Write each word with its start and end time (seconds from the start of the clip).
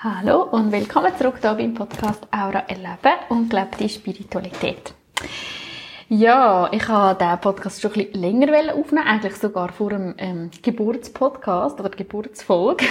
Hallo 0.00 0.44
und 0.44 0.70
willkommen 0.70 1.10
zurück 1.18 1.38
hier 1.40 1.54
beim 1.54 1.74
Podcast 1.74 2.22
Aura 2.30 2.60
Erleben 2.68 3.18
und 3.30 3.50
gelebte 3.50 3.88
Spiritualität. 3.88 4.94
Ja, 6.08 6.68
ich 6.70 6.86
habe 6.86 7.18
diesen 7.18 7.40
Podcast 7.40 7.80
schon 7.80 7.90
ein 7.94 8.06
bisschen 8.06 8.20
länger 8.20 8.76
aufnehmen, 8.76 9.08
eigentlich 9.08 9.34
sogar 9.34 9.72
vor 9.72 9.90
dem 9.90 10.14
ähm, 10.18 10.50
Geburtspodcast 10.62 11.80
oder 11.80 11.88
Geburtsfolge. 11.88 12.84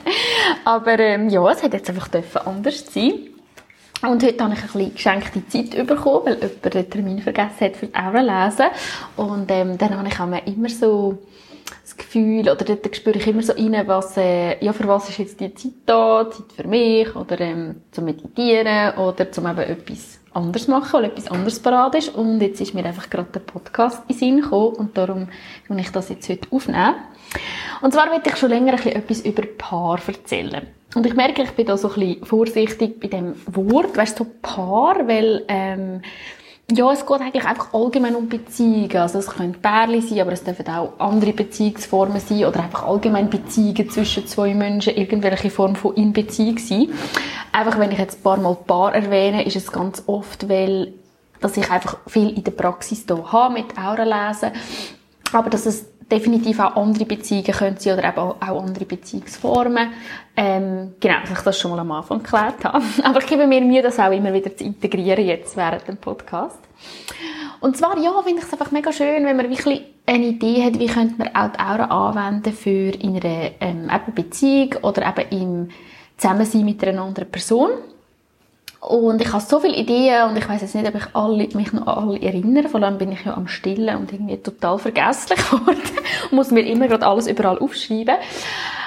Aber 0.66 0.98
ähm, 0.98 1.30
ja, 1.30 1.50
es 1.50 1.62
hat 1.62 1.72
jetzt 1.72 1.88
einfach 1.88 2.10
anders 2.44 2.84
sein. 2.92 3.30
Und 4.02 4.22
heute 4.22 4.44
habe 4.44 4.52
ich 4.52 4.60
ein 4.60 4.66
bisschen 4.66 4.92
geschenkte 4.92 5.48
Zeit 5.48 5.86
bekommen, 5.86 6.26
weil 6.26 6.34
jemand 6.34 6.74
den 6.74 6.90
Termin 6.90 7.22
vergessen 7.22 7.60
hat 7.60 7.76
für 7.76 7.86
die 7.86 7.94
Aura 7.94 8.20
lesen. 8.44 8.66
Und 9.16 9.50
ähm, 9.50 9.78
dann 9.78 10.18
habe 10.18 10.36
ich 10.44 10.54
immer 10.54 10.68
so 10.68 11.16
Gefühl, 11.96 12.42
oder 12.42 12.64
dort 12.64 12.96
spüre 12.96 13.18
ich 13.18 13.26
immer 13.26 13.42
so 13.42 13.52
rein, 13.52 13.82
was, 13.86 14.16
äh, 14.16 14.62
ja, 14.64 14.72
für 14.72 14.86
was 14.88 15.08
ist 15.08 15.18
jetzt 15.18 15.40
die 15.40 15.54
Zeit 15.54 15.72
da, 15.86 16.30
Zeit 16.30 16.52
für 16.54 16.66
mich, 16.66 17.14
oder 17.14 17.40
ähm, 17.40 17.82
zum 17.90 18.04
Meditieren, 18.04 18.96
oder 18.98 19.30
zum 19.30 19.46
eben 19.46 19.58
etwas 19.58 20.20
anders 20.32 20.68
machen, 20.68 20.92
weil 20.94 21.04
etwas 21.04 21.30
anderes 21.30 21.60
parat 21.60 21.94
ist. 21.94 22.14
Und 22.14 22.40
jetzt 22.40 22.60
ist 22.60 22.74
mir 22.74 22.84
einfach 22.84 23.10
gerade 23.10 23.28
der 23.32 23.40
Podcast 23.40 24.02
in 24.08 24.16
Sinn 24.16 24.40
gekommen, 24.40 24.76
und 24.76 24.96
darum 24.96 25.28
will 25.68 25.78
ich 25.78 25.90
das 25.90 26.08
jetzt 26.08 26.28
heute 26.28 26.48
aufnehmen. 26.50 26.94
Und 27.80 27.92
zwar 27.92 28.06
möchte 28.06 28.30
ich 28.30 28.36
schon 28.36 28.50
länger 28.50 28.74
ein 28.74 28.86
etwas 28.86 29.20
über 29.20 29.42
Paar 29.58 29.98
erzählen. 30.06 30.66
Und 30.94 31.06
ich 31.06 31.14
merke, 31.14 31.42
ich 31.42 31.52
bin 31.52 31.66
da 31.66 31.76
so 31.76 31.88
ein 31.88 31.94
bisschen 31.94 32.24
vorsichtig 32.24 33.00
bei 33.00 33.08
dem 33.08 33.34
Wort, 33.46 33.96
weißt 33.96 34.20
du, 34.20 34.26
Paar, 34.42 35.08
weil, 35.08 35.44
ähm, 35.48 36.02
ja, 36.76 36.92
es 36.92 37.06
geht 37.06 37.20
eigentlich 37.20 37.44
einfach 37.44 37.72
allgemein 37.74 38.16
um 38.16 38.28
Beziehungen. 38.28 38.96
Also 38.96 39.18
es 39.18 39.28
können 39.28 39.54
Pärchen 39.54 40.02
sein, 40.02 40.20
aber 40.20 40.32
es 40.32 40.44
dürfen 40.44 40.68
auch 40.68 40.92
andere 40.98 41.32
Beziehungsformen 41.32 42.20
sein 42.20 42.44
oder 42.44 42.62
einfach 42.62 42.84
allgemein 42.84 43.30
Beziehungen 43.30 43.90
zwischen 43.90 44.26
zwei 44.26 44.54
Menschen, 44.54 44.96
irgendwelche 44.96 45.50
Form 45.50 45.76
von 45.76 45.94
in 45.94 46.12
Beziehung 46.12 46.58
sein. 46.58 46.88
Einfach, 47.52 47.78
wenn 47.78 47.92
ich 47.92 47.98
jetzt 47.98 48.20
ein 48.20 48.22
paar 48.22 48.38
Mal 48.38 48.54
Paar 48.54 48.94
erwähne, 48.94 49.44
ist 49.44 49.56
es 49.56 49.70
ganz 49.70 50.02
oft, 50.06 50.48
weil 50.48 50.94
dass 51.42 51.56
ich 51.56 51.70
einfach 51.70 51.98
viel 52.06 52.30
in 52.30 52.44
der 52.44 52.52
Praxis 52.52 53.04
hier 53.06 53.32
habe 53.32 53.54
mit 53.54 53.76
Aura 53.76 54.04
lesen, 54.04 54.52
aber 55.34 55.50
dass 55.50 55.66
es 55.66 55.86
definitiv 56.10 56.58
auch 56.60 56.76
andere 56.76 57.06
Beziehungen 57.06 57.52
können 57.52 57.76
sein 57.78 57.98
oder 57.98 58.08
eben 58.08 58.18
auch 58.18 58.40
andere 58.40 58.84
Beziehungsformen. 58.84 59.92
Ähm, 60.36 60.94
genau, 61.00 61.20
dass 61.20 61.30
ich 61.30 61.38
das 61.38 61.58
schon 61.58 61.70
mal 61.70 61.80
am 61.80 61.90
Anfang 61.90 62.22
geklärt 62.22 62.64
habe. 62.64 62.84
Aber 63.02 63.20
ich 63.20 63.26
gebe 63.26 63.46
mir 63.46 63.60
Mühe, 63.60 63.82
das 63.82 63.98
auch 63.98 64.12
immer 64.12 64.32
wieder 64.32 64.54
zu 64.56 64.64
integrieren 64.64 65.24
jetzt 65.24 65.56
während 65.56 65.88
dem 65.88 65.96
Podcast. 65.96 66.58
Und 67.60 67.76
zwar, 67.76 67.98
ja, 67.98 68.12
finde 68.22 68.40
ich 68.40 68.46
es 68.46 68.52
einfach 68.52 68.70
mega 68.72 68.92
schön, 68.92 69.24
wenn 69.24 69.36
man 69.36 69.48
wirklich 69.48 69.82
eine 70.06 70.26
Idee 70.26 70.64
hat, 70.64 70.78
wie 70.78 70.86
könnte 70.86 71.14
man 71.16 71.34
auch 71.34 71.52
die 71.52 71.60
Aura 71.60 72.08
anwenden 72.08 72.52
für 72.52 72.90
in 72.90 73.16
einer 73.16 73.50
ähm, 73.60 73.88
Beziehung 74.14 74.74
oder 74.82 75.06
eben 75.06 75.30
im 75.30 75.68
Zusammensein 76.16 76.64
mit 76.64 76.82
einer 76.84 77.02
anderen 77.02 77.30
Person. 77.30 77.70
Und 78.82 79.20
ich 79.20 79.32
habe 79.32 79.44
so 79.44 79.60
viele 79.60 79.76
Ideen 79.76 80.28
und 80.28 80.36
ich 80.36 80.48
weiß 80.48 80.60
jetzt 80.60 80.74
nicht, 80.74 80.88
ob 80.88 80.96
ich 80.96 81.14
alle, 81.14 81.48
mich 81.54 81.72
noch 81.72 81.86
alle 81.86 82.20
erinnere. 82.20 82.68
Vor 82.68 82.82
allem 82.82 82.98
bin 82.98 83.12
ich 83.12 83.24
ja 83.24 83.36
am 83.36 83.46
Stillen 83.46 83.96
und 83.96 84.12
irgendwie 84.12 84.38
total 84.38 84.76
vergesslich 84.76 85.38
geworden. 85.50 85.78
muss 86.32 86.50
mir 86.50 86.62
immer 86.62 86.88
gerade 86.88 87.06
alles 87.06 87.28
überall 87.28 87.60
aufschreiben. 87.60 88.16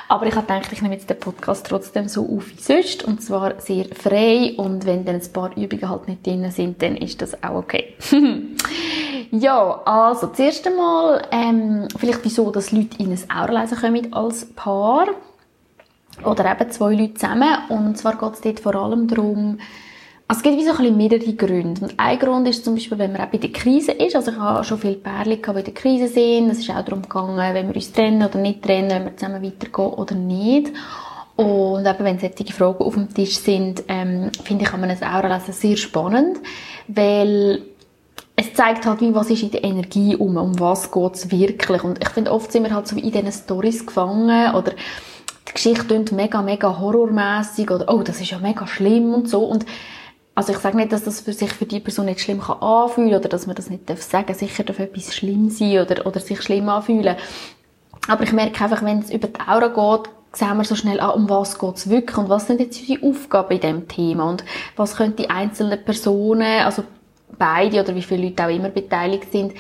Aber 0.09 0.25
ich 0.25 0.35
habe 0.35 0.45
gedacht, 0.45 0.69
ich 0.73 0.81
nehme 0.81 0.95
jetzt 0.95 1.09
den 1.09 1.17
Podcast 1.17 1.66
trotzdem 1.66 2.09
so 2.09 2.23
auf 2.23 2.49
wie 2.49 2.61
sonst. 2.61 3.05
Und 3.05 3.23
zwar 3.23 3.61
sehr 3.61 3.85
frei. 3.85 4.55
Und 4.57 4.85
wenn 4.85 5.05
dann 5.05 5.16
ein 5.16 5.31
paar 5.31 5.55
Übungen 5.55 5.89
halt 5.89 6.09
nicht 6.09 6.27
drin 6.27 6.51
sind, 6.51 6.81
dann 6.81 6.97
ist 6.97 7.21
das 7.21 7.41
auch 7.41 7.55
okay. 7.55 7.95
ja, 9.31 9.81
also, 9.85 10.27
zuerst 10.27 10.67
einmal, 10.67 11.21
ähm, 11.31 11.88
vielleicht 11.97 12.25
wieso, 12.25 12.51
dass 12.51 12.73
Leute 12.73 13.01
in 13.01 13.13
ein 13.13 13.31
Aura 13.33 13.61
lesen 13.61 13.77
kommen 13.77 14.11
als 14.11 14.45
Paar. 14.45 15.07
Oder 16.25 16.51
eben 16.51 16.69
zwei 16.69 16.95
Leute 16.95 17.13
zusammen. 17.13 17.59
Und 17.69 17.97
zwar 17.97 18.17
geht 18.17 18.33
es 18.33 18.41
dort 18.41 18.59
vor 18.59 18.75
allem 18.75 19.07
darum, 19.07 19.57
also 20.27 20.39
es 20.39 20.43
gibt 20.43 20.57
wie 20.57 20.65
so 20.65 20.73
ein 20.73 20.97
mehrere 20.97 21.33
Gründe. 21.33 21.81
Und 21.81 21.93
ein 21.97 22.17
Grund 22.17 22.47
ist 22.47 22.65
zum 22.65 22.73
Beispiel, 22.73 22.97
wenn 22.97 23.11
man 23.11 23.21
auch 23.21 23.27
bei 23.27 23.37
der 23.37 23.51
Krise 23.51 23.91
ist. 23.91 24.15
Also 24.15 24.31
ich 24.31 24.37
habe 24.37 24.63
schon 24.63 24.79
viele 24.79 24.95
Pärchen 24.95 25.41
die 25.41 25.51
bei 25.51 25.61
der 25.61 25.73
Krise 25.73 26.07
sind. 26.07 26.50
Es 26.50 26.59
ist 26.59 26.69
auch 26.72 26.83
darum 26.83 27.03
gegangen, 27.03 27.38
wenn 27.38 27.67
wir 27.67 27.75
uns 27.75 27.91
trennen 27.91 28.27
oder 28.27 28.39
nicht 28.39 28.63
trennen, 28.63 28.89
wenn 28.89 29.05
wir 29.05 29.17
zusammen 29.17 29.44
weitergehen 29.44 29.94
oder 29.94 30.16
nicht. 30.16 30.72
Und 31.35 31.85
eben, 31.85 32.05
wenn 32.05 32.17
solche 32.17 32.53
Fragen 32.53 32.83
auf 32.83 32.94
dem 32.94 33.13
Tisch 33.13 33.38
sind, 33.38 33.83
ähm, 33.88 34.31
finde 34.44 34.63
ich, 34.63 34.72
kann 34.72 34.79
man 34.79 34.89
es 34.89 35.03
auch 35.03 35.22
lesen 35.22 35.53
sehr 35.53 35.75
spannend, 35.75 36.38
weil 36.88 37.61
es 38.38 38.53
zeigt 38.53 38.85
halt, 38.85 39.01
wie, 39.01 39.13
was 39.13 39.29
ist 39.29 39.44
in 39.44 39.51
der 39.51 39.63
Energie 39.63 40.16
um, 40.16 40.38
um 40.38 40.59
was 40.59 40.91
geht's 40.91 41.29
wirklich. 41.31 41.83
Und 41.83 42.01
ich 42.01 42.09
finde, 42.09 42.31
oft 42.31 42.51
sind 42.51 42.63
wir 42.63 42.73
halt 42.73 42.88
so 42.88 42.95
in 42.95 43.11
diesen 43.11 43.31
Stories 43.31 43.85
gefangen 43.85 44.55
oder 44.55 44.71
die 45.47 45.53
Geschichte 45.53 45.85
klingt 45.85 46.11
mega, 46.13 46.41
mega 46.41 46.79
horrormäßig 46.79 47.69
oder 47.69 47.94
oh, 47.94 48.01
das 48.01 48.19
ist 48.21 48.31
ja 48.31 48.39
mega 48.39 48.66
schlimm 48.66 49.13
und 49.13 49.29
so. 49.29 49.44
Und 49.44 49.66
also 50.35 50.51
ich 50.51 50.59
sage 50.59 50.75
nicht, 50.75 50.91
dass 50.91 51.06
das 51.06 51.22
für 51.22 51.31
sich 51.31 51.51
für 51.53 51.66
die 51.66 51.79
Person 51.79 52.06
nicht 52.06 52.19
schlimm 52.19 52.41
kann 52.41 52.62
anfühlen 52.62 53.16
oder 53.16 53.29
dass 53.29 53.47
man 53.47 53.56
das 53.56 53.69
nicht 53.69 53.90
darf 53.90 54.01
sagen. 54.01 54.34
Sicher 54.34 54.66
darf 54.66 54.79
etwas 54.79 55.16
schlimm 55.16 55.50
sein 55.50 55.79
oder, 55.79 56.06
oder 56.06 56.19
sich 56.19 56.41
schlimm 56.41 56.68
anfühlen. 56.68 57.16
Aber 58.09 58.23
ich 58.23 58.34
merke 58.34 58.63
einfach, 58.63 58.84
wenn 58.84 59.00
es 59.00 59.09
über 59.09 59.29
die 59.29 59.40
Aura 59.40 59.69
geht, 59.69 60.12
sehen 60.34 60.57
wir 60.57 60.66
so 60.66 60.75
schnell 60.75 61.00
an, 61.00 61.12
um 61.12 61.29
was 61.29 61.57
geht 61.57 61.75
es 61.78 61.90
wirklich 61.90 62.18
und 62.18 62.28
was 62.28 62.47
sind 62.47 62.59
jetzt 62.59 62.85
die 62.85 63.01
Aufgaben 63.01 63.53
in 63.53 63.62
diesem 63.62 63.88
Thema 63.88 64.29
und 64.29 64.44
was 64.75 64.97
können 64.97 65.16
die 65.16 65.29
einzelnen 65.29 65.84
Personen, 65.84 66.66
also 66.66 66.84
beide 67.38 67.81
oder 67.81 67.95
wie 67.95 68.01
viele 68.01 68.28
Leute 68.28 68.45
auch 68.45 68.50
immer 68.50 68.69
beteiligt 68.69 69.31
sind, 69.31 69.53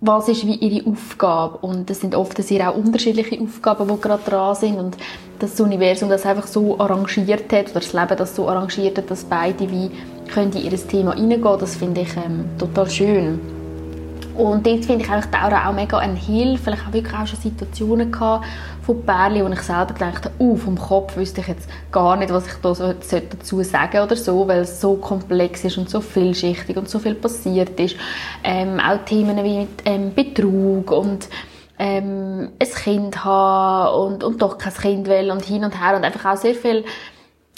was 0.00 0.28
ist 0.28 0.46
wie 0.46 0.54
ihre 0.54 0.88
Aufgabe 0.88 1.58
und 1.58 1.90
das 1.90 2.00
sind 2.00 2.14
oft 2.14 2.40
sehr 2.42 2.70
auch 2.70 2.76
unterschiedliche 2.76 3.40
Aufgaben, 3.40 3.88
die 3.88 4.00
gerade 4.00 4.22
dran 4.22 4.54
sind 4.54 4.78
und 4.78 4.96
das 5.40 5.60
Universum 5.60 6.08
das 6.08 6.24
einfach 6.24 6.46
so 6.46 6.78
arrangiert 6.78 7.52
hat 7.52 7.70
oder 7.70 7.80
das 7.80 7.92
Leben 7.92 8.16
das 8.16 8.36
so 8.36 8.48
arrangiert 8.48 8.98
hat, 8.98 9.10
dass 9.10 9.24
beide 9.24 9.68
wie 9.70 9.90
können 10.32 10.52
in 10.52 10.70
ihr 10.70 10.86
Thema 10.86 11.14
hineingehen, 11.14 11.58
das 11.58 11.76
finde 11.76 12.02
ich 12.02 12.16
ähm, 12.16 12.44
total 12.58 12.88
schön. 12.88 13.40
Und 14.36 14.64
dort 14.64 14.84
finde 14.84 15.04
ich 15.04 15.10
eigentlich 15.10 15.34
Aura 15.34 15.68
auch 15.68 15.74
mega 15.74 15.98
eine 15.98 16.14
Hilfe. 16.14 16.70
Ich 16.70 16.84
habe 16.84 16.92
wirklich 16.92 17.14
auch 17.14 17.26
schon 17.26 17.40
Situationen 17.40 18.12
gehabt 18.12 18.46
von 18.88 19.04
Pärchen, 19.04 19.44
wo 19.44 19.52
ich 19.52 19.60
selber 19.60 19.92
gedacht 19.92 20.24
habe, 20.24 20.34
uh, 20.40 20.56
vom 20.56 20.78
Kopf 20.78 21.14
wüsste 21.18 21.42
ich 21.42 21.48
jetzt 21.48 21.68
gar 21.92 22.16
nicht, 22.16 22.32
was 22.32 22.46
ich 22.46 22.54
da 22.54 22.74
so, 22.74 22.94
dazu 22.94 23.62
sagen 23.62 24.00
oder 24.00 24.16
so, 24.16 24.48
weil 24.48 24.60
es 24.60 24.80
so 24.80 24.94
komplex 24.94 25.62
ist 25.64 25.76
und 25.76 25.90
so 25.90 26.00
vielschichtig 26.00 26.74
und 26.74 26.88
so 26.88 26.98
viel 26.98 27.14
passiert 27.14 27.78
ist. 27.78 27.96
Ähm, 28.42 28.80
auch 28.80 29.04
Themen 29.04 29.36
wie 29.44 29.58
mit 29.58 29.82
ähm, 29.84 30.14
Betrug 30.14 30.90
und 30.90 31.28
ähm, 31.78 32.52
ein 32.58 32.68
Kind 32.82 33.24
haben 33.26 34.14
und, 34.14 34.24
und 34.24 34.40
doch 34.40 34.56
kein 34.56 34.72
Kind 34.72 35.06
will 35.06 35.30
und 35.32 35.44
hin 35.44 35.64
und 35.64 35.78
her 35.78 35.94
und 35.94 36.04
einfach 36.04 36.32
auch 36.32 36.38
sehr 36.38 36.54
viel, 36.54 36.86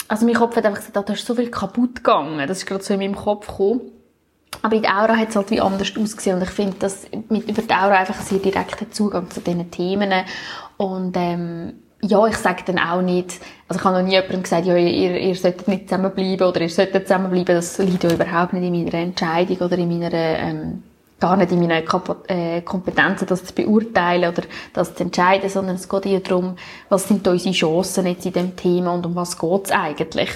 also 0.09 0.25
mein 0.25 0.35
Kopf 0.35 0.57
hat 0.57 0.65
einfach 0.65 0.85
gesagt, 0.85 1.09
da 1.09 1.13
ist 1.13 1.25
so 1.25 1.33
viel 1.33 1.49
kaputt 1.49 1.95
gegangen. 1.95 2.45
Das 2.45 2.57
ist 2.57 2.65
gerade 2.65 2.83
so 2.83 2.93
in 2.93 2.99
meinem 2.99 3.15
Kopf 3.15 3.47
gekommen. 3.47 3.79
Aber 4.61 4.75
in 4.75 4.83
der 4.83 4.97
Aura 4.97 5.15
hat 5.15 5.29
es 5.29 5.35
halt 5.35 5.49
wie 5.49 5.61
anders 5.61 5.93
ausgesehen 5.97 6.37
und 6.37 6.43
ich 6.43 6.49
finde, 6.49 6.77
dass 6.77 7.07
mit 7.29 7.49
über 7.49 7.61
die 7.61 7.73
Aura 7.73 7.97
einfach 7.97 8.21
sehr 8.21 8.39
direkten 8.39 8.91
Zugang 8.91 9.29
zu 9.31 9.39
diesen 9.39 9.71
Themen 9.71 10.11
und 10.77 11.15
ähm, 11.17 11.73
ja, 12.03 12.25
ich 12.25 12.35
sage 12.37 12.63
dann 12.65 12.79
auch 12.79 13.01
nicht, 13.01 13.39
also 13.67 13.79
ich 13.79 13.85
habe 13.85 13.97
noch 13.97 14.03
nie 14.03 14.13
jemandem 14.13 14.43
gesagt, 14.43 14.65
ja, 14.65 14.75
ihr, 14.75 15.19
ihr 15.19 15.35
solltet 15.35 15.67
nicht 15.67 15.87
zusammenbleiben 15.87 16.47
oder 16.47 16.61
ihr 16.61 16.69
solltet 16.69 17.07
zusammenbleiben, 17.07 17.55
das 17.55 17.77
liegt 17.77 18.03
ja 18.03 18.11
überhaupt 18.11 18.53
nicht 18.53 18.63
in 18.63 18.83
meiner 18.83 18.93
Entscheidung 18.95 19.57
oder 19.57 19.77
in 19.77 19.99
meiner, 19.99 20.13
ähm, 20.13 20.83
gar 21.19 21.37
nicht 21.37 21.51
in 21.51 21.59
meinen 21.59 21.83
äh, 22.27 22.61
Kompetenzen, 22.61 23.27
das 23.27 23.45
zu 23.45 23.53
beurteilen 23.53 24.31
oder 24.31 24.43
das 24.73 24.95
zu 24.95 25.03
entscheiden, 25.03 25.49
sondern 25.49 25.75
es 25.75 25.87
geht 25.87 26.05
eher 26.07 26.21
darum, 26.21 26.55
was 26.89 27.07
sind 27.07 27.27
unsere 27.27 27.53
Chancen 27.53 28.07
jetzt 28.07 28.25
in 28.25 28.33
dem 28.33 28.55
Thema 28.55 28.93
und 28.93 29.05
um 29.05 29.15
was 29.15 29.37
geht 29.37 29.65
es 29.65 29.71
eigentlich. 29.71 30.29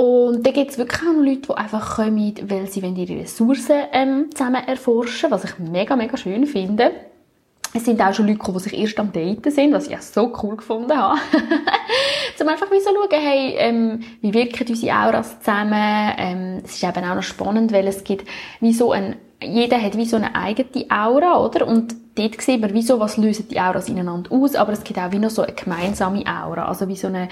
Und 0.00 0.46
da 0.46 0.50
gibt 0.50 0.70
es 0.70 0.78
wirklich 0.78 1.02
auch 1.02 1.12
noch 1.12 1.22
Leute, 1.22 1.42
die 1.42 1.54
einfach 1.54 1.96
kommen, 1.96 2.34
weil 2.48 2.66
sie 2.68 2.80
ihre 2.80 3.20
Ressourcen 3.20 3.82
ähm, 3.92 4.30
zusammen 4.34 4.66
erforschen, 4.66 5.30
was 5.30 5.44
ich 5.44 5.58
mega, 5.58 5.94
mega 5.94 6.16
schön 6.16 6.46
finde. 6.46 6.92
Es 7.74 7.84
sind 7.84 8.00
auch 8.00 8.14
schon 8.14 8.26
Leute 8.26 8.38
gekommen, 8.38 8.56
die 8.56 8.64
sich 8.64 8.78
erst 8.78 8.98
am 8.98 9.12
Daten 9.12 9.50
sind, 9.50 9.74
was 9.74 9.88
ich 9.88 9.94
auch 9.94 10.00
so 10.00 10.32
cool 10.42 10.56
gefunden 10.56 10.96
habe. 10.96 11.20
Zum 12.38 12.48
einfach 12.48 12.70
wie 12.70 12.80
so 12.80 12.88
schauen, 12.94 13.20
hey, 13.20 13.56
ähm, 13.58 14.00
wie 14.22 14.32
wirken 14.32 14.66
unsere 14.66 14.96
Auras 14.96 15.38
zusammen. 15.40 16.12
Ähm, 16.16 16.62
es 16.64 16.76
ist 16.76 16.82
eben 16.82 17.04
auch 17.04 17.16
noch 17.16 17.22
spannend, 17.22 17.70
weil 17.70 17.86
es 17.86 18.02
gibt 18.02 18.26
wie 18.60 18.72
so 18.72 18.92
ein, 18.92 19.16
jeder 19.42 19.82
hat 19.82 19.98
wie 19.98 20.06
so 20.06 20.16
eine 20.16 20.34
eigene 20.34 20.86
Aura, 20.88 21.44
oder? 21.44 21.66
Und 21.68 21.94
dort 22.20 22.40
sieht 22.40 22.60
man, 22.60 22.74
wieso, 22.74 23.00
was 23.00 23.16
lösen 23.16 23.48
die 23.48 23.60
Auras 23.60 23.88
ineinander 23.88 24.30
aus, 24.32 24.54
aber 24.54 24.72
es 24.72 24.84
gibt 24.84 24.98
auch 24.98 25.10
wie 25.12 25.18
noch 25.18 25.30
so 25.30 25.42
eine 25.42 25.52
gemeinsame 25.52 26.24
Aura, 26.26 26.66
also 26.66 26.86
wie 26.88 26.96
so 26.96 27.06
eine, 27.06 27.28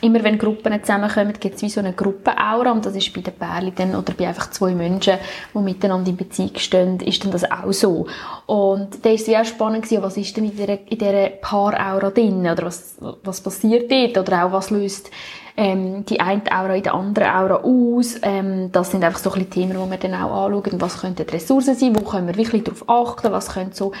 immer 0.00 0.22
wenn 0.24 0.38
Gruppen 0.38 0.78
zusammenkommen, 0.80 1.34
gibt 1.38 1.56
es 1.56 1.62
wie 1.62 1.68
so 1.68 1.80
eine 1.80 1.92
Gruppenaura 1.92 2.72
und 2.72 2.84
das 2.84 2.96
ist 2.96 3.12
bei 3.14 3.20
den 3.20 3.34
Pärchen 3.34 3.72
dann, 3.76 3.94
oder 3.94 4.12
bei 4.14 4.26
einfach 4.26 4.50
zwei 4.50 4.74
Menschen, 4.74 5.18
die 5.54 5.58
miteinander 5.58 6.10
in 6.10 6.16
Beziehung 6.16 6.56
stehen, 6.56 7.00
ist 7.00 7.24
dann 7.24 7.30
das 7.30 7.50
auch 7.50 7.72
so. 7.72 8.06
Und 8.46 9.04
da 9.04 9.10
ist 9.10 9.22
es 9.22 9.28
wie 9.28 9.36
auch 9.36 9.44
spannend 9.44 9.84
gewesen, 9.84 10.02
was 10.02 10.16
ist 10.16 10.36
denn 10.36 10.44
in 10.44 10.56
dieser, 10.56 10.90
in 10.90 10.98
dieser 10.98 11.28
Paaraura 11.28 12.10
drin, 12.10 12.40
oder 12.40 12.64
was, 12.64 12.96
was 13.22 13.40
passiert 13.40 13.90
dort, 13.90 14.18
oder 14.18 14.46
auch 14.46 14.52
was 14.52 14.70
löst 14.70 15.10
ähm, 15.56 16.04
die 16.06 16.20
eine 16.20 16.42
Aura 16.50 16.74
in 16.74 16.82
der 16.82 16.94
anderen 16.94 17.30
Aura 17.30 17.56
aus. 17.56 18.16
Ähm, 18.22 18.72
das 18.72 18.90
sind 18.90 19.04
einfach 19.04 19.18
so 19.18 19.32
ein 19.32 19.50
Themen, 19.50 19.72
die 19.72 19.90
wir 19.90 19.96
dann 19.98 20.14
auch 20.14 20.46
anschauen. 20.46 20.80
Was 20.80 21.00
könnten 21.00 21.26
die 21.26 21.32
Ressourcen 21.32 21.74
sein? 21.74 21.94
Wo 21.94 22.02
können 22.02 22.26
wir 22.26 22.36
wirklich 22.36 22.64
darauf 22.64 22.88
achten? 22.88 23.32
Was 23.32 23.50
können 23.52 23.72
so 23.72 23.92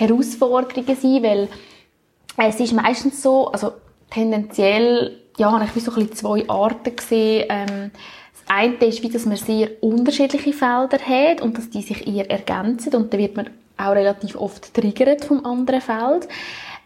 Herausforderungen 0.00 0.96
sein? 0.96 1.22
Weil 1.22 1.48
es 2.36 2.60
ist 2.60 2.72
meistens 2.72 3.22
so, 3.22 3.48
also 3.48 3.72
tendenziell 4.10 5.20
ja, 5.36 5.52
habe 5.52 5.64
ich 5.64 5.74
wie 5.74 5.80
so 5.80 5.92
ein 5.92 6.12
zwei 6.12 6.48
Arten 6.48 6.96
gesehen. 6.96 7.46
Ähm, 7.48 7.90
das 8.32 8.56
eine 8.56 8.74
ist, 8.86 9.02
wie 9.02 9.08
dass 9.08 9.26
man 9.26 9.36
sehr 9.36 9.70
unterschiedliche 9.80 10.52
Felder 10.52 10.98
hat 10.98 11.40
und 11.40 11.56
dass 11.56 11.70
die 11.70 11.82
sich 11.82 12.06
eher 12.06 12.30
ergänzen 12.30 12.94
und 12.94 13.12
da 13.12 13.18
wird 13.18 13.36
man 13.36 13.50
auch 13.78 13.92
relativ 13.92 14.36
oft 14.36 14.74
triggert 14.74 15.24
vom 15.24 15.44
anderen 15.46 15.80
Feld. 15.80 16.28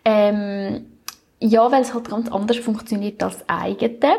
Ähm, 0.05 0.87
ja, 1.41 1.71
weil 1.71 1.83
es 1.83 1.93
halt 1.93 2.09
ganz 2.09 2.31
anders 2.31 2.59
funktioniert 2.59 3.23
als 3.23 3.39
eigene. 3.49 4.15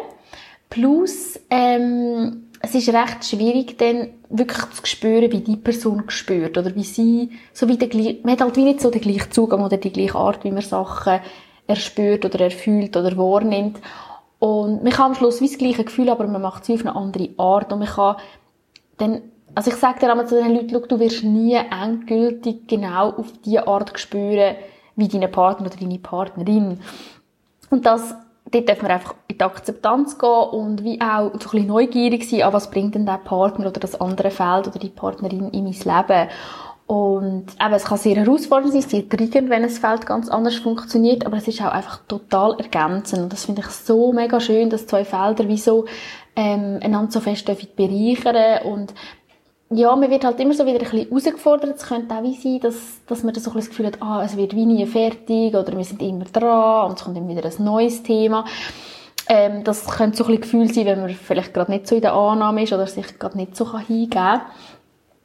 Plus, 0.69 1.39
ähm, 1.49 2.47
es 2.65 2.75
ist 2.75 2.89
recht 2.89 3.23
schwierig, 3.23 3.77
dann 3.77 4.09
wirklich 4.29 4.69
zu 4.71 4.85
spüren, 4.85 5.31
wie 5.31 5.41
die 5.41 5.55
Person 5.55 6.03
spürt 6.07 6.57
oder 6.57 6.75
wie 6.75 6.83
sie, 6.83 7.31
so 7.53 7.67
wie 7.67 7.77
der, 7.77 7.89
man 8.23 8.33
hat 8.33 8.41
halt 8.41 8.55
wie 8.57 8.63
nicht 8.63 8.81
so 8.81 8.89
den 8.89 9.01
gleichen 9.01 9.31
Zugang 9.31 9.63
oder 9.63 9.77
die 9.77 9.91
gleiche 9.91 10.15
Art, 10.15 10.43
wie 10.43 10.51
man 10.51 10.61
Sachen 10.61 11.19
erspürt 11.67 12.25
oder 12.25 12.39
erfühlt 12.41 12.97
oder 12.97 13.15
wahrnimmt. 13.17 13.79
Und 14.39 14.83
man 14.83 14.91
kann 14.91 15.11
am 15.11 15.15
Schluss 15.15 15.41
wie 15.41 15.47
das 15.47 15.57
gleiche 15.57 15.83
Gefühl, 15.83 16.09
aber 16.09 16.27
man 16.27 16.41
macht 16.41 16.63
es 16.63 16.69
auf 16.69 16.81
eine 16.81 16.95
andere 16.95 17.29
Art 17.37 17.71
und 17.71 17.79
man 17.79 17.87
kann 17.87 18.17
dann, 18.97 19.21
also 19.53 19.71
ich 19.71 19.77
sage 19.77 19.99
dir 19.99 20.11
einmal 20.11 20.27
zu 20.27 20.35
den 20.35 20.53
Leuten, 20.53 20.87
du 20.87 20.99
wirst 20.99 21.23
nie 21.23 21.53
endgültig 21.55 22.67
genau 22.67 23.09
auf 23.11 23.31
die 23.45 23.59
Art 23.59 23.97
spüren, 23.99 24.55
wie 24.95 25.07
deine 25.07 25.27
Partner 25.27 25.67
oder 25.67 25.77
deine 25.77 25.99
Partnerin. 25.99 26.79
Und 27.69 27.85
das 27.85 28.15
dort 28.51 28.69
darf 28.69 28.81
man 28.81 28.91
einfach 28.91 29.15
in 29.27 29.37
die 29.37 29.43
Akzeptanz 29.43 30.17
gehen 30.17 30.29
und 30.29 30.83
wie 30.83 31.01
auch 31.01 31.31
so 31.31 31.31
ein 31.31 31.39
bisschen 31.39 31.67
neugierig 31.67 32.29
sein, 32.29 32.43
an 32.43 32.53
was 32.53 32.69
bringt 32.69 32.95
denn 32.95 33.05
der 33.05 33.17
Partner 33.17 33.67
oder 33.67 33.79
das 33.79 33.99
andere 33.99 34.31
Feld 34.31 34.67
oder 34.67 34.79
die 34.79 34.89
Partnerin 34.89 35.49
in 35.49 35.63
mein 35.63 35.73
Leben. 35.73 36.29
Und 36.87 37.47
eben, 37.59 37.73
es 37.73 37.85
kann 37.85 37.97
sehr 37.97 38.15
herausfordernd 38.15 38.71
sein, 38.71 38.83
sehr 38.83 39.09
triggernd, 39.09 39.49
wenn 39.49 39.63
ein 39.63 39.69
Feld 39.69 40.05
ganz 40.05 40.29
anders 40.29 40.57
funktioniert, 40.57 41.25
aber 41.25 41.37
es 41.37 41.47
ist 41.47 41.61
auch 41.61 41.71
einfach 41.71 42.01
total 42.07 42.59
ergänzend. 42.59 43.23
Und 43.23 43.33
das 43.33 43.45
finde 43.45 43.61
ich 43.61 43.67
so 43.67 44.13
mega 44.13 44.39
schön, 44.39 44.69
dass 44.69 44.85
zwei 44.85 45.03
Felder 45.03 45.47
wie 45.47 45.57
so 45.57 45.85
ähm, 46.35 46.79
einander 46.83 47.11
so 47.11 47.21
fest 47.21 47.45
bereichern 47.75 48.67
und 48.67 48.93
ja, 49.69 49.95
man 49.95 50.09
wird 50.11 50.23
halt 50.23 50.39
immer 50.39 50.53
so 50.53 50.65
wieder 50.65 50.79
ein 50.79 50.83
bisschen 50.83 51.09
herausgefordert. 51.09 51.75
Es 51.75 51.87
könnte 51.87 52.15
auch 52.15 52.23
wie 52.23 52.35
sein, 52.35 52.59
dass, 52.59 52.75
dass 53.07 53.23
man 53.23 53.33
so 53.35 53.49
ein 53.49 53.55
das 53.55 53.69
Gefühl 53.69 53.87
hat, 53.87 54.01
ah, 54.01 54.23
es 54.23 54.37
wird 54.37 54.55
wie 54.55 54.65
nie 54.65 54.85
fertig 54.85 55.55
oder 55.55 55.75
wir 55.75 55.83
sind 55.83 56.01
immer 56.01 56.25
dran 56.25 56.89
und 56.89 56.97
es 56.99 57.03
kommt 57.03 57.17
immer 57.17 57.29
wieder 57.29 57.49
ein 57.49 57.63
neues 57.63 58.03
Thema. 58.03 58.45
Ähm, 59.27 59.63
das 59.63 59.87
könnte 59.87 60.17
so 60.17 60.25
ein 60.25 60.39
bisschen 60.39 60.41
Gefühl 60.41 60.73
sein, 60.73 60.85
wenn 60.85 61.01
man 61.01 61.09
vielleicht 61.09 61.53
gerade 61.53 61.71
nicht 61.71 61.87
so 61.87 61.95
in 61.95 62.01
der 62.01 62.13
Annahme 62.13 62.63
ist 62.63 62.73
oder 62.73 62.85
sich 62.85 63.17
gerade 63.17 63.37
nicht 63.37 63.55
so 63.55 63.77
hingeben 63.79 64.09
kann. 64.11 64.41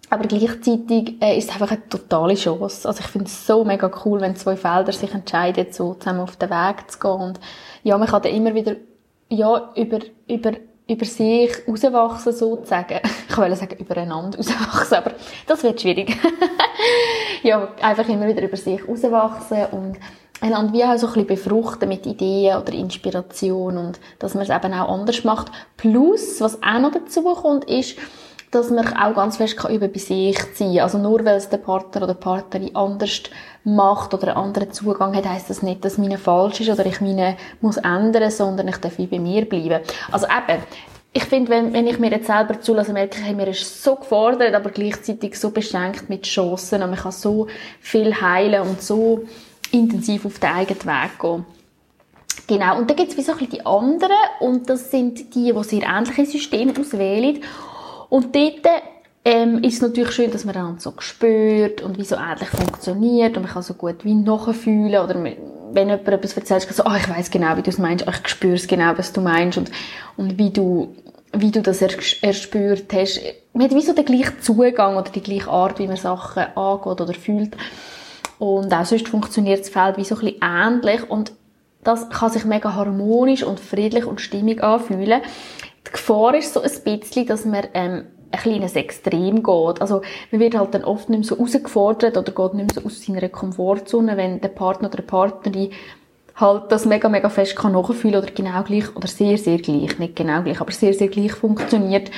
Aber 0.09 0.27
gleichzeitig 0.27 1.23
äh, 1.23 1.39
ist 1.39 1.51
es 1.51 1.53
einfach 1.53 1.71
eine 1.71 1.89
totale 1.89 2.35
Chance. 2.35 2.89
Also 2.89 3.01
ich 3.01 3.07
finde 3.07 3.27
es 3.27 3.47
so 3.47 3.65
mega 3.65 3.91
cool, 4.05 4.21
wenn 4.21 4.37
zwei 4.37 4.57
Felder 4.57 4.93
sich 4.93 5.13
entscheiden, 5.13 5.67
so 5.71 5.95
zusammen 5.95 6.21
auf 6.21 6.37
den 6.37 6.51
Weg 6.51 6.91
zu 6.91 6.99
gehen. 6.99 7.11
Und 7.11 7.41
ja, 7.85 7.97
man 7.99 8.09
kann 8.09 8.23
dann 8.23 8.33
immer 8.33 8.55
wieder 8.55 8.75
ja, 9.29 9.71
über, 9.77 10.01
über 10.27 10.53
über 10.91 11.05
sich 11.05 11.53
rauswachsen, 11.69 12.33
sozusagen. 12.33 13.01
Ich 13.31 13.39
wollte 13.39 13.57
sagen, 13.57 13.77
übereinander 13.79 14.39
rauswachsen, 14.39 14.97
aber 14.99 15.13
das 15.47 15.63
wird 15.63 15.81
schwierig. 15.81 16.17
ja, 17.43 17.69
einfach 17.81 18.09
immer 18.09 18.27
wieder 18.27 18.43
über 18.43 18.57
sich 18.57 18.87
rauswachsen 18.87 19.67
und 19.71 19.97
einander 20.41 20.73
wie 20.73 20.85
auch 20.85 20.99
so 20.99 21.07
ein 21.07 21.13
bisschen 21.13 21.27
befruchten 21.27 21.89
mit 21.89 22.07
Ideen 22.07 22.57
oder 22.57 22.73
Inspiration 22.73 23.79
und 23.79 24.01
dass 24.19 24.35
man 24.35 24.43
es 24.43 24.51
eben 24.51 24.75
auch 24.75 24.89
anders 24.89 25.23
macht. 25.23 25.53
Plus, 25.77 26.41
was 26.41 26.63
auch 26.63 26.81
noch 26.81 26.93
dazu 26.93 27.23
kommt, 27.23 27.67
ist, 27.71 27.97
dass 28.51 28.71
man 28.71 28.97
auch 28.97 29.15
ganz 29.15 29.37
fest 29.37 29.57
kann 29.57 29.73
über 29.73 29.89
bei 29.89 29.99
sich 29.99 30.37
ziehen 30.55 30.81
Also 30.81 30.99
nur 30.99 31.25
weil 31.25 31.37
es 31.37 31.49
der 31.49 31.59
Partner 31.59 32.03
oder 32.03 32.15
Partnerin 32.15 32.75
anders 32.75 33.23
macht 33.63 34.13
oder 34.13 34.29
einen 34.29 34.45
anderen 34.45 34.73
Zugang 34.73 35.15
hat, 35.15 35.29
heisst 35.29 35.51
das 35.51 35.63
nicht, 35.63 35.85
dass 35.85 35.99
meine 35.99 36.19
falsch 36.19 36.61
ist 36.61 36.71
oder 36.71 36.85
ich 36.87 37.01
meine 37.01 37.37
muss 37.61 37.77
ändern, 37.77 38.31
sondern 38.31 38.69
ich 38.69 38.79
darf 38.79 38.99
wie 38.99 39.07
bei 39.07 39.19
mir 39.19 39.45
bleiben. 39.49 39.81
Also 40.11 40.27
eben, 40.27 40.63
ich 41.13 41.25
finde, 41.25 41.51
wenn, 41.51 41.73
wenn 41.73 41.87
ich 41.87 41.99
mir 41.99 42.11
jetzt 42.11 42.27
selber 42.27 42.61
zulasse, 42.61 42.93
merke 42.93 43.19
ich, 43.19 43.25
hey, 43.25 43.35
mir 43.35 43.49
ist 43.49 43.83
so 43.83 43.97
gefordert, 43.97 44.55
aber 44.55 44.71
gleichzeitig 44.71 45.39
so 45.39 45.51
beschränkt 45.51 46.09
mit 46.09 46.23
Chancen 46.23 46.83
und 46.83 46.91
man 46.91 46.99
kann 46.99 47.13
so 47.13 47.47
viel 47.81 48.21
heilen 48.21 48.63
und 48.63 48.83
so 48.83 49.25
intensiv 49.73 50.27
auf 50.27 50.39
den 50.39 50.51
eigenen 50.51 50.85
Weg 50.85 51.19
gehen. 51.21 51.47
Genau. 52.47 52.79
Und 52.79 52.91
dann 52.91 52.97
gibt 52.97 53.13
es 53.13 53.17
wie 53.17 53.23
so 53.23 53.33
ein 53.33 53.39
bisschen 53.39 53.53
die 53.53 53.67
anderen 53.67 54.13
und 54.41 54.69
das 54.69 54.91
sind 54.91 55.35
die, 55.35 55.53
die 55.53 55.63
sehr 55.63 55.83
ähnliche 55.83 56.27
Systeme 56.27 56.73
auswählen 56.79 57.41
und 58.11 58.35
dort 58.35 58.67
ähm, 59.25 59.63
ist 59.63 59.75
es 59.77 59.83
natürlich 59.83 60.13
schön, 60.13 60.31
dass 60.31 60.45
man 60.45 60.55
dann 60.55 60.79
so 60.79 60.93
spürt 60.99 61.81
und 61.81 61.99
wie 61.99 62.05
so 62.05 62.17
ähnlich 62.17 62.49
funktioniert 62.49 63.37
und 63.37 63.45
man 63.45 63.53
kann 63.53 63.63
so 63.63 63.75
gut 63.75 64.05
wie 64.05 64.15
nachfühlen 64.15 65.03
oder 65.03 65.23
wenn 65.25 65.89
jemand 65.89 66.09
etwas 66.09 66.37
erzählt, 66.37 66.67
kann 66.67 66.77
so, 66.77 66.85
oh, 66.85 66.97
ich 66.97 67.09
weiß 67.09 67.31
genau, 67.31 67.57
wie 67.57 67.63
du 67.63 67.71
es 67.71 67.79
meinst, 67.79 68.07
oh, 68.07 68.11
ich 68.11 68.29
spüre 68.29 68.55
es 68.55 68.67
genau, 68.67 68.93
was 68.97 69.13
du 69.13 69.21
meinst 69.21 69.57
und, 69.57 69.71
und 70.17 70.37
wie 70.37 70.51
du 70.51 70.95
wie 71.33 71.51
du 71.51 71.63
das 71.63 71.81
erspürt 71.81 72.93
hast. 72.93 73.21
Man 73.53 73.65
hat 73.65 73.75
wie 73.75 73.83
so 73.83 73.93
den 73.93 74.05
gleichen 74.05 74.41
Zugang 74.41 74.97
oder 74.97 75.11
die 75.11 75.23
gleiche 75.23 75.51
Art, 75.51 75.79
wie 75.79 75.87
man 75.87 75.97
Sachen 75.97 76.43
angeht 76.57 77.01
oder 77.01 77.15
fühlt. 77.15 77.57
Und 78.39 78.73
auch 78.73 78.85
sonst 78.85 79.09
funktioniert 79.09 79.61
das 79.61 79.69
Feld 79.69 79.97
wie 79.97 80.05
so 80.05 80.17
ein 80.17 80.21
bisschen 80.23 80.41
ähnlich 80.43 81.09
und 81.09 81.33
das 81.85 82.11
kann 82.11 82.31
sich 82.31 82.45
mega 82.45 82.75
harmonisch 82.75 83.43
und 83.43 83.61
friedlich 83.61 84.05
und 84.05 84.21
stimmig 84.21 84.63
anfühlen. 84.63 85.23
Die 85.91 85.93
Gefahr 85.95 86.35
ist 86.37 86.55
so 86.55 86.63
ein 86.63 86.71
bisschen, 86.85 87.27
dass 87.27 87.45
man 87.45 87.67
ähm, 87.75 88.05
ein 88.31 88.41
kleines 88.41 88.77
Extrem 88.77 89.43
geht. 89.43 89.81
Also 89.81 90.03
man 90.31 90.41
wird 90.41 90.57
halt 90.57 90.75
dann 90.75 90.85
oft 90.85 91.09
nicht 91.09 91.19
mehr 91.19 91.27
so 91.27 91.37
herausgefordert 91.37 92.17
oder 92.17 92.31
geht 92.31 92.55
nicht 92.55 92.75
mehr 92.75 92.83
so 92.83 92.87
aus 92.87 93.05
seiner 93.05 93.29
Komfortzone, 93.29 94.17
wenn 94.17 94.41
der 94.41 94.49
Partner 94.49 94.89
oder 94.89 94.99
die 94.99 95.03
Partnerin 95.03 95.71
halt 96.37 96.71
das 96.71 96.87
mega, 96.87 97.09
mega 97.09 97.29
fest 97.29 97.57
kann 97.57 97.73
nachfühlen 97.73 98.23
oder 98.23 98.31
genau 98.33 98.63
gleich, 98.63 98.95
oder 98.97 99.09
sehr, 99.09 99.37
sehr 99.37 99.59
gleich, 99.59 99.99
nicht 99.99 100.17
genau 100.17 100.43
gleich, 100.43 100.61
aber 100.61 100.73
sehr, 100.73 100.95
sehr 100.95 101.09
gleich 101.09 101.33
funktioniert, 101.33 102.11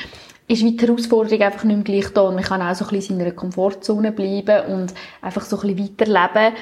ist 0.48 0.62
wie 0.62 0.76
die 0.76 0.86
Herausforderung 0.86 1.40
einfach 1.40 1.64
nicht 1.64 1.76
mehr 1.76 1.84
gleich 1.84 2.12
da 2.12 2.22
und 2.22 2.34
man 2.34 2.44
kann 2.44 2.62
auch 2.62 2.74
so 2.74 2.84
ein 2.84 2.90
bisschen 2.90 3.16
in 3.16 3.24
seiner 3.24 3.34
Komfortzone 3.34 4.12
bleiben 4.12 4.72
und 4.72 4.94
einfach 5.22 5.42
so 5.42 5.58
ein 5.60 5.74
bisschen 5.74 5.98
weiterleben 5.98 6.54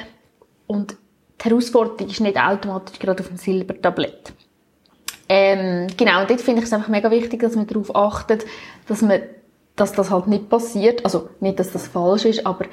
und 0.69 0.97
die 1.41 1.49
Herausforderung 1.49 2.09
ist 2.09 2.21
nicht 2.21 2.39
automatisch 2.39 2.99
gerade 2.99 3.23
auf 3.23 3.29
dem 3.29 3.37
Silbertablett. 3.37 4.33
Ähm, 5.33 5.87
genau, 5.97 6.23
und 6.23 6.29
dort 6.29 6.41
finde 6.41 6.61
ich 6.61 6.67
es 6.67 6.73
einfach 6.73 6.89
mega 6.89 7.09
wichtig, 7.09 7.41
dass 7.41 7.55
man 7.55 7.69
darauf 7.69 7.95
achtet, 7.95 8.45
dass 8.89 9.01
man, 9.01 9.21
dass 9.77 9.93
das 9.93 10.11
halt 10.11 10.27
nicht 10.27 10.49
passiert. 10.49 11.05
Also, 11.05 11.31
nicht, 11.39 11.61
dass 11.61 11.71
das 11.71 11.87
falsch 11.87 12.25
ist, 12.25 12.45
aber 12.45 12.65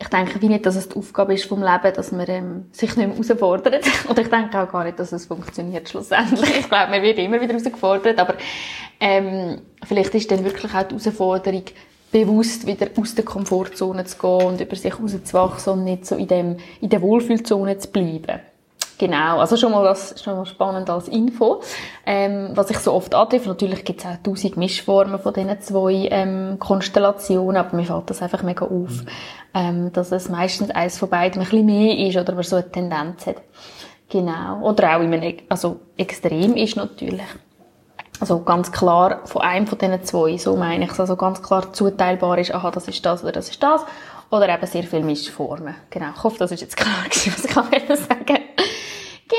ich 0.00 0.08
denke 0.08 0.42
wie 0.42 0.48
nicht, 0.48 0.66
dass 0.66 0.74
es 0.74 0.88
die 0.88 0.96
Aufgabe 0.96 1.34
ist 1.34 1.44
vom 1.44 1.62
Leben, 1.62 1.94
dass 1.94 2.10
man 2.10 2.26
ähm, 2.28 2.64
sich 2.72 2.96
nicht 2.96 3.06
mehr 3.06 3.16
herausfordert. 3.16 3.84
Und 4.08 4.18
ich 4.18 4.26
denke 4.26 4.60
auch 4.60 4.72
gar 4.72 4.82
nicht, 4.82 4.98
dass 4.98 5.12
es 5.12 5.26
funktioniert 5.26 5.88
schlussendlich. 5.88 6.58
Ich 6.58 6.68
glaube, 6.68 6.90
man 6.90 7.02
wird 7.02 7.18
immer 7.18 7.40
wieder 7.40 7.52
herausgefordert, 7.52 8.18
aber 8.18 8.34
ähm, 8.98 9.60
vielleicht 9.84 10.12
ist 10.16 10.28
dann 10.28 10.44
wirklich 10.44 10.74
auch 10.74 10.82
die 10.82 10.96
Herausforderung, 10.96 11.64
bewusst 12.10 12.66
wieder 12.66 12.88
aus 12.96 13.14
der 13.14 13.24
Komfortzone 13.24 14.04
zu 14.06 14.18
gehen 14.18 14.46
und 14.48 14.60
über 14.60 14.74
sich 14.74 14.98
rauszuwachsen 14.98 15.72
und 15.74 15.84
nicht 15.84 16.04
so 16.04 16.16
in, 16.16 16.26
dem, 16.26 16.56
in 16.80 16.90
der 16.90 17.00
Wohlfühlzone 17.00 17.78
zu 17.78 17.90
bleiben. 17.90 18.40
Genau, 18.98 19.38
also 19.38 19.56
schon 19.56 19.72
mal 19.72 19.84
das 19.84 20.22
schon 20.22 20.36
mal 20.36 20.46
spannend 20.46 20.88
als 20.88 21.08
Info. 21.08 21.60
Ähm, 22.06 22.50
was 22.54 22.70
ich 22.70 22.78
so 22.78 22.92
oft 22.92 23.14
antreffe, 23.14 23.48
natürlich 23.48 23.84
gibt 23.84 24.00
es 24.00 24.06
auch 24.06 24.16
tausend 24.22 24.56
Mischformen 24.56 25.18
von 25.18 25.32
diesen 25.32 25.60
zwei 25.60 26.08
ähm, 26.10 26.56
Konstellationen, 26.58 27.56
aber 27.56 27.76
mir 27.76 27.84
fällt 27.84 28.10
das 28.10 28.22
einfach 28.22 28.42
mega 28.42 28.64
auf, 28.64 29.02
ähm, 29.54 29.92
dass 29.92 30.12
es 30.12 30.28
meistens 30.28 30.70
eins 30.70 30.98
von 30.98 31.08
beiden 31.08 31.42
ein 31.42 31.48
bisschen 31.48 31.66
mehr 31.66 31.98
ist 31.98 32.16
oder 32.16 32.34
man 32.34 32.44
so 32.44 32.56
eine 32.56 32.70
Tendenz 32.70 33.26
hat. 33.26 33.36
Genau. 34.08 34.60
Oder 34.60 34.96
auch 34.96 35.00
in 35.00 35.12
einem, 35.14 35.38
also 35.48 35.80
extrem 35.96 36.54
ist 36.54 36.76
natürlich. 36.76 37.26
Also 38.20 38.40
ganz 38.42 38.70
klar 38.70 39.22
von 39.24 39.42
einem 39.42 39.66
von 39.66 39.78
diesen 39.78 40.04
zwei, 40.04 40.36
so 40.36 40.54
meine 40.54 40.84
ich 40.84 40.96
Also 41.00 41.16
ganz 41.16 41.42
klar 41.42 41.72
zuteilbar 41.72 42.38
ist, 42.38 42.54
aha, 42.54 42.70
das 42.70 42.86
ist 42.86 43.04
das 43.04 43.24
oder 43.24 43.32
das 43.32 43.48
ist 43.48 43.62
das. 43.62 43.84
Oder 44.30 44.48
eben 44.48 44.66
sehr 44.66 44.84
viele 44.84 45.02
Mischformen. 45.02 45.74
Genau. 45.90 46.10
Ich 46.14 46.22
hoffe, 46.22 46.38
das 46.38 46.52
ist 46.52 46.60
jetzt 46.60 46.76
klar 46.76 47.04
gewesen, 47.04 47.32
was 47.36 47.44
ich 47.44 47.98
sagen 47.98 48.41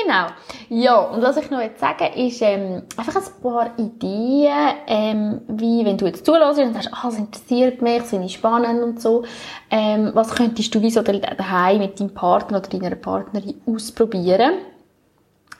Genau. 0.04 0.26
Ja, 0.68 0.98
und 1.00 1.22
was 1.22 1.36
ich 1.36 1.50
noch 1.50 1.60
jetzt 1.60 1.80
sagen 1.80 2.12
ist, 2.14 2.42
ähm, 2.42 2.82
einfach 2.96 3.16
ein 3.16 3.42
paar 3.42 3.70
Ideen, 3.78 4.52
ähm, 4.86 5.40
wie, 5.48 5.84
wenn 5.84 5.96
du 5.96 6.06
jetzt 6.06 6.26
zulässt 6.26 6.58
und 6.58 6.74
sagst, 6.74 6.90
ah, 6.92 7.02
das 7.04 7.18
interessiert 7.18 7.80
mich, 7.80 7.98
das 7.98 8.10
finde 8.10 8.26
ich 8.26 8.34
spannend 8.34 8.82
und 8.82 9.00
so, 9.00 9.24
ähm, 9.70 10.10
was 10.14 10.34
könntest 10.34 10.74
du 10.74 10.82
wie 10.82 10.90
so 10.90 11.02
daheim 11.02 11.78
mit 11.78 11.98
deinem 11.98 12.12
Partner 12.12 12.58
oder 12.58 12.68
deiner 12.68 12.96
Partnerin 12.96 13.60
ausprobieren? 13.66 14.54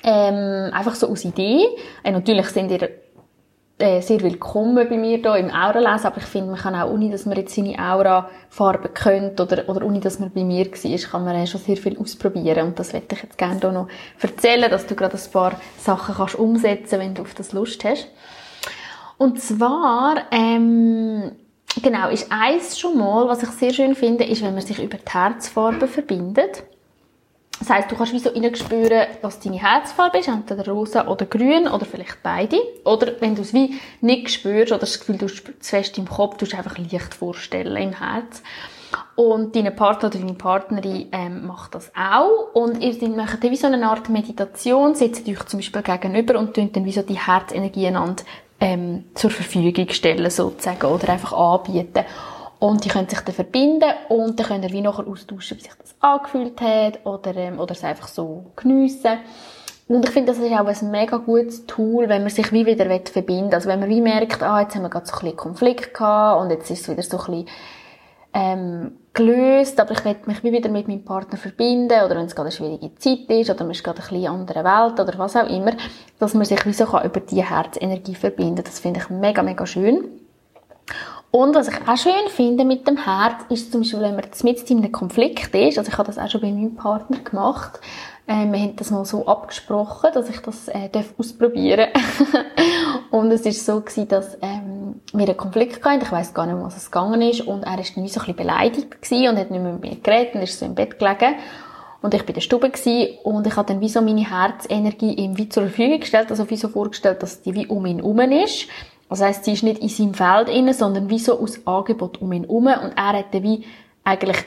Ähm, 0.03 0.73
einfach 0.75 0.95
so 0.95 1.09
aus 1.09 1.25
Ideen. 1.25 1.69
Äh, 2.03 2.13
natürlich 2.13 2.49
sind 2.49 2.71
ihr 2.71 2.91
äh, 3.79 4.01
sehr 4.01 4.21
willkommen 4.21 4.75
bei 4.75 4.97
mir 4.97 5.19
hier 5.19 5.37
im 5.37 5.51
Aura-Lesen, 5.51 6.07
aber 6.07 6.19
ich 6.19 6.25
finde, 6.25 6.53
man 6.53 6.61
kann 6.61 6.75
auch, 6.75 6.91
ohne 6.91 7.11
dass 7.11 7.27
man 7.27 7.37
jetzt 7.37 7.55
seine 7.55 7.77
Aura-Farbe 7.79 8.89
kennt 8.91 9.41
oder, 9.41 9.69
oder 9.69 9.85
ohne 9.85 10.01
dass 10.01 10.21
man 10.21 10.31
bei 10.31 10.45
mir 10.45 10.67
war, 10.67 11.11
kann 11.11 11.25
man 11.25 11.35
äh, 11.35 11.47
schon 11.47 11.61
sehr 11.61 11.77
viel 11.77 11.99
ausprobieren 11.99 12.69
und 12.69 12.79
das 12.79 12.93
möchte 12.93 13.17
ich 13.17 13.23
jetzt 13.23 13.37
gerne 13.37 13.59
hier 13.61 13.73
noch 13.73 13.89
erzählen, 14.21 14.71
dass 14.71 14.87
du 14.87 14.95
gerade 14.95 15.17
ein 15.17 15.33
paar 15.33 15.59
Sachen 15.79 16.15
kannst 16.15 16.37
umsetzen 16.37 17.01
wenn 17.01 17.15
du 17.15 17.23
auf 17.23 17.35
das 17.35 17.53
Lust 17.53 17.85
hast. 17.85 18.09
Und 19.19 19.41
zwar, 19.41 20.23
ähm, 20.31 21.33
genau, 21.83 22.11
ist 22.11 22.31
eins 22.31 22.79
schon 22.79 22.97
mal, 22.97 23.29
was 23.29 23.43
ich 23.43 23.51
sehr 23.51 23.73
schön 23.73 23.95
finde, 23.95 24.25
ist, 24.25 24.43
wenn 24.43 24.55
man 24.55 24.63
sich 24.63 24.83
über 24.83 24.99
die 24.99 25.13
Herzfarbe 25.13 25.89
verbindet. 25.89 26.65
Das 27.67 27.79
heisst, 27.79 27.91
du 27.91 27.97
kannst 27.97 28.13
wie 28.13 28.19
so 28.19 28.31
spüren, 28.57 29.07
was 29.23 29.41
deine 29.41 29.57
Herzfarbe 29.57 30.19
ist, 30.19 30.29
entweder 30.29 30.71
rosa 30.71 31.07
oder 31.07 31.25
grün 31.25 31.67
oder 31.67 31.87
vielleicht 31.87 32.23
beide. 32.23 32.59
Oder 32.85 33.13
wenn 33.21 33.35
du 33.35 33.41
es 33.41 33.55
wie 33.55 33.81
nicht 34.03 34.31
spürst 34.31 34.71
oder 34.71 34.81
das 34.81 34.99
Gefühl, 34.99 35.17
du 35.17 35.25
hast 35.25 35.45
zu 35.47 35.53
fest 35.61 35.97
im 35.97 36.07
Kopf, 36.07 36.37
du 36.37 36.45
einfach 36.45 36.77
Licht 36.77 37.15
vorstellen 37.15 37.75
im 37.77 37.99
Herz. 37.99 38.43
Und 39.17 39.57
dein 39.57 39.75
Partner 39.75 40.11
oder 40.11 40.19
deine 40.19 40.35
Partnerin 40.35 41.09
ähm, 41.13 41.47
macht 41.47 41.75
das 41.75 41.91
auch. 41.97 42.53
Und 42.53 42.83
ihr 42.83 43.09
macht 43.09 43.43
dann 43.43 43.51
wie 43.51 43.57
so 43.57 43.67
eine 43.67 43.89
Art 43.89 44.11
Meditation, 44.11 44.95
setzt 44.95 45.27
euch 45.27 45.43
zum 45.47 45.61
Beispiel 45.61 45.81
gegenüber 45.81 46.39
und 46.39 46.53
tun 46.53 46.71
dann 46.71 46.85
wie 46.85 46.93
so 46.93 47.01
die 47.01 47.19
Herzenergie 47.19 47.87
einander 47.87 48.25
ähm, 48.61 49.05
zur 49.15 49.31
Verfügung 49.31 49.89
stellen 49.89 50.31
sozusagen 50.31 50.85
oder 50.85 51.09
einfach 51.09 51.33
anbieten. 51.33 52.05
Und 52.65 52.83
die 52.83 52.89
können 52.89 53.11
sich 53.11 53.21
dann 53.21 53.35
verbinden 53.35 53.91
und 54.09 54.41
dann 54.41 54.47
könnt 54.47 54.65
ihr 54.65 54.71
wie 54.71 54.81
nachher 54.81 55.07
austauschen, 55.07 55.59
wie 55.59 55.63
sich 55.63 55.75
das 55.75 55.95
angefühlt 56.01 56.59
hat 56.63 57.05
oder, 57.05 57.37
ähm, 57.37 57.61
oder 57.61 57.73
es 57.73 57.85
einfach 57.85 58.09
so 58.09 58.47
geniessen. 58.57 59.19
Und 59.87 60.03
ich 60.03 60.11
finde, 60.11 60.33
das 60.33 60.41
ist 60.41 60.51
auch 60.51 60.65
ein 60.65 60.91
mega 60.91 61.19
gutes 61.19 61.67
Tool, 61.67 62.09
wenn 62.09 62.23
man 62.23 62.31
sich 62.31 62.51
wie 62.53 62.65
wieder 62.65 62.87
verbinden 62.87 63.49
will. 63.49 63.55
Also 63.55 63.69
wenn 63.69 63.81
man 63.81 63.91
wie 63.91 64.01
merkt, 64.01 64.43
ah, 64.43 64.63
jetzt 64.63 64.75
haben 64.75 64.81
wir 64.81 64.89
gerade 64.89 65.05
so 65.05 65.13
ein 65.13 65.19
bisschen 65.19 65.37
Konflikt 65.37 65.93
gehabt 65.93 66.41
und 66.41 66.49
jetzt 66.49 66.71
ist 66.71 66.81
es 66.81 66.89
wieder 66.89 67.03
so 67.03 67.19
ein 67.19 67.45
bisschen 67.45 67.49
ähm, 68.33 68.93
gelöst, 69.13 69.79
aber 69.79 69.93
ich 69.93 70.03
will 70.07 70.17
mich 70.25 70.43
wie 70.43 70.53
wieder 70.53 70.71
mit 70.71 70.89
meinem 70.89 71.05
Partner 71.05 71.37
verbinden 71.37 72.03
oder 72.03 72.17
wenn 72.17 72.25
es 72.25 72.35
gerade 72.35 72.49
eine 72.49 72.57
schwierige 72.57 72.95
Zeit 72.95 73.29
ist 73.29 73.51
oder 73.51 73.65
man 73.65 73.73
ist 73.73 73.85
gerade 73.85 73.99
ein 73.99 74.09
bisschen 74.09 74.23
in 74.23 74.27
einer 74.27 74.39
anderen 74.39 74.65
Welt 74.65 75.01
oder 75.01 75.19
was 75.19 75.37
auch 75.37 75.51
immer, 75.51 75.73
dass 76.19 76.33
man 76.33 76.47
sich 76.47 76.65
wie 76.65 76.73
so 76.73 76.87
kann 76.87 77.05
über 77.05 77.21
die 77.21 77.45
Herzenergie 77.45 78.15
verbinden. 78.15 78.65
Das 78.65 78.81
finde 78.81 79.01
ich 79.01 79.11
mega, 79.11 79.43
mega 79.43 79.67
schön. 79.67 80.24
Und 81.35 81.57
was 81.57 81.67
ich 81.67 81.75
auch 81.89 81.97
schön 81.97 82.29
finde 82.29 82.65
mit 82.65 82.87
dem 82.87 82.97
Herz, 82.97 83.43
ist 83.49 83.73
zum 83.73 83.81
Beispiel, 83.81 84.03
wenn 84.03 84.15
man 84.15 84.25
mit 84.45 84.71
in 84.71 84.79
einem 84.79 84.93
Konflikt 84.93 85.53
ist, 85.53 85.79
also 85.79 85.91
ich 85.91 85.99
habe 85.99 86.07
das 86.07 86.17
auch 86.17 86.31
schon 86.31 86.43
bei 86.43 86.53
meinem 86.53 86.77
Partner 86.77 87.19
gemacht, 87.25 87.81
äh, 88.29 88.47
wir 88.53 88.61
haben 88.61 88.77
das 88.77 88.93
mal 88.93 89.05
so 89.05 89.27
abgesprochen, 89.27 90.11
dass 90.15 90.31
ich 90.31 90.39
das 90.39 90.69
äh, 90.69 90.89
darf 90.91 91.13
ausprobieren. 91.19 91.89
Und 93.11 93.33
es 93.33 93.45
ist 93.47 93.67
so 93.67 93.81
gewesen, 93.81 94.07
dass 94.07 94.39
ähm, 94.43 95.01
wir 95.13 95.27
einen 95.27 95.37
Konflikt 95.37 95.85
hatten, 95.85 96.03
ich 96.03 96.13
weiß 96.13 96.35
gar 96.35 96.47
nicht, 96.47 96.55
um 96.55 96.63
was 96.63 96.77
es 96.77 96.93
gegangen 96.93 97.21
ist, 97.21 97.41
und 97.41 97.65
er 97.65 97.81
ist 97.81 97.97
dann 97.97 98.07
so 98.07 98.21
ein 98.21 98.27
bisschen 98.27 98.37
beleidigt 98.37 99.03
gewesen 99.03 99.29
und 99.29 99.37
hat 99.37 99.51
nicht 99.51 99.61
mehr 99.61 99.73
mit 99.73 99.83
mir 99.83 99.97
geredet 99.97 100.37
und 100.37 100.43
ist 100.43 100.57
so 100.57 100.65
im 100.65 100.77
Bett 100.77 101.01
gelegen. 101.01 101.35
Und 102.01 102.15
ich 102.15 102.21
bin 102.21 102.29
in 102.29 102.35
der 102.35 102.43
Stube 102.43 102.71
gewesen, 102.71 103.19
und 103.25 103.45
ich 103.45 103.57
habe 103.57 103.67
dann 103.67 103.81
wie 103.81 103.89
so 103.89 104.01
meine 104.03 104.31
Herzenergie 104.31 105.15
ihm 105.15 105.37
wie 105.37 105.49
zur 105.49 105.65
Verfügung 105.65 105.99
gestellt, 105.99 106.31
also 106.31 106.49
wie 106.49 106.57
so 106.57 106.69
vorgestellt, 106.69 107.25
dass 107.25 107.43
die 107.43 107.55
wie 107.55 107.67
um 107.67 107.87
ihn 107.87 107.97
herum 107.97 108.21
ist 108.21 108.69
das 109.09 109.23
heisst, 109.23 109.45
sie 109.45 109.53
ist 109.53 109.63
nicht 109.63 109.81
in 109.81 109.89
seinem 109.89 110.15
Feld 110.15 110.49
inne, 110.49 110.75
sondern 110.75 111.09
wie 111.11 111.19
so 111.19 111.39
aus 111.39 111.67
Angebot 111.67 112.21
um 112.21 112.33
ihn 112.33 112.45
herum. 112.45 112.67
Und 112.67 112.93
er 112.97 113.13
hätte 113.13 113.43
wie 113.43 113.65
eigentlich, 114.03 114.39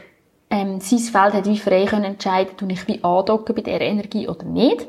ähm, 0.49 0.79
sein 0.79 0.99
Feld 0.99 1.33
hat 1.33 1.45
wie 1.45 1.57
frei 1.57 1.85
können 1.85 2.05
entscheiden, 2.05 2.57
tue 2.57 2.71
ich 2.71 2.87
wie 2.87 3.03
andocken 3.03 3.55
bei 3.55 3.61
dieser 3.61 3.81
Energie 3.81 4.27
oder 4.27 4.43
nicht. 4.45 4.87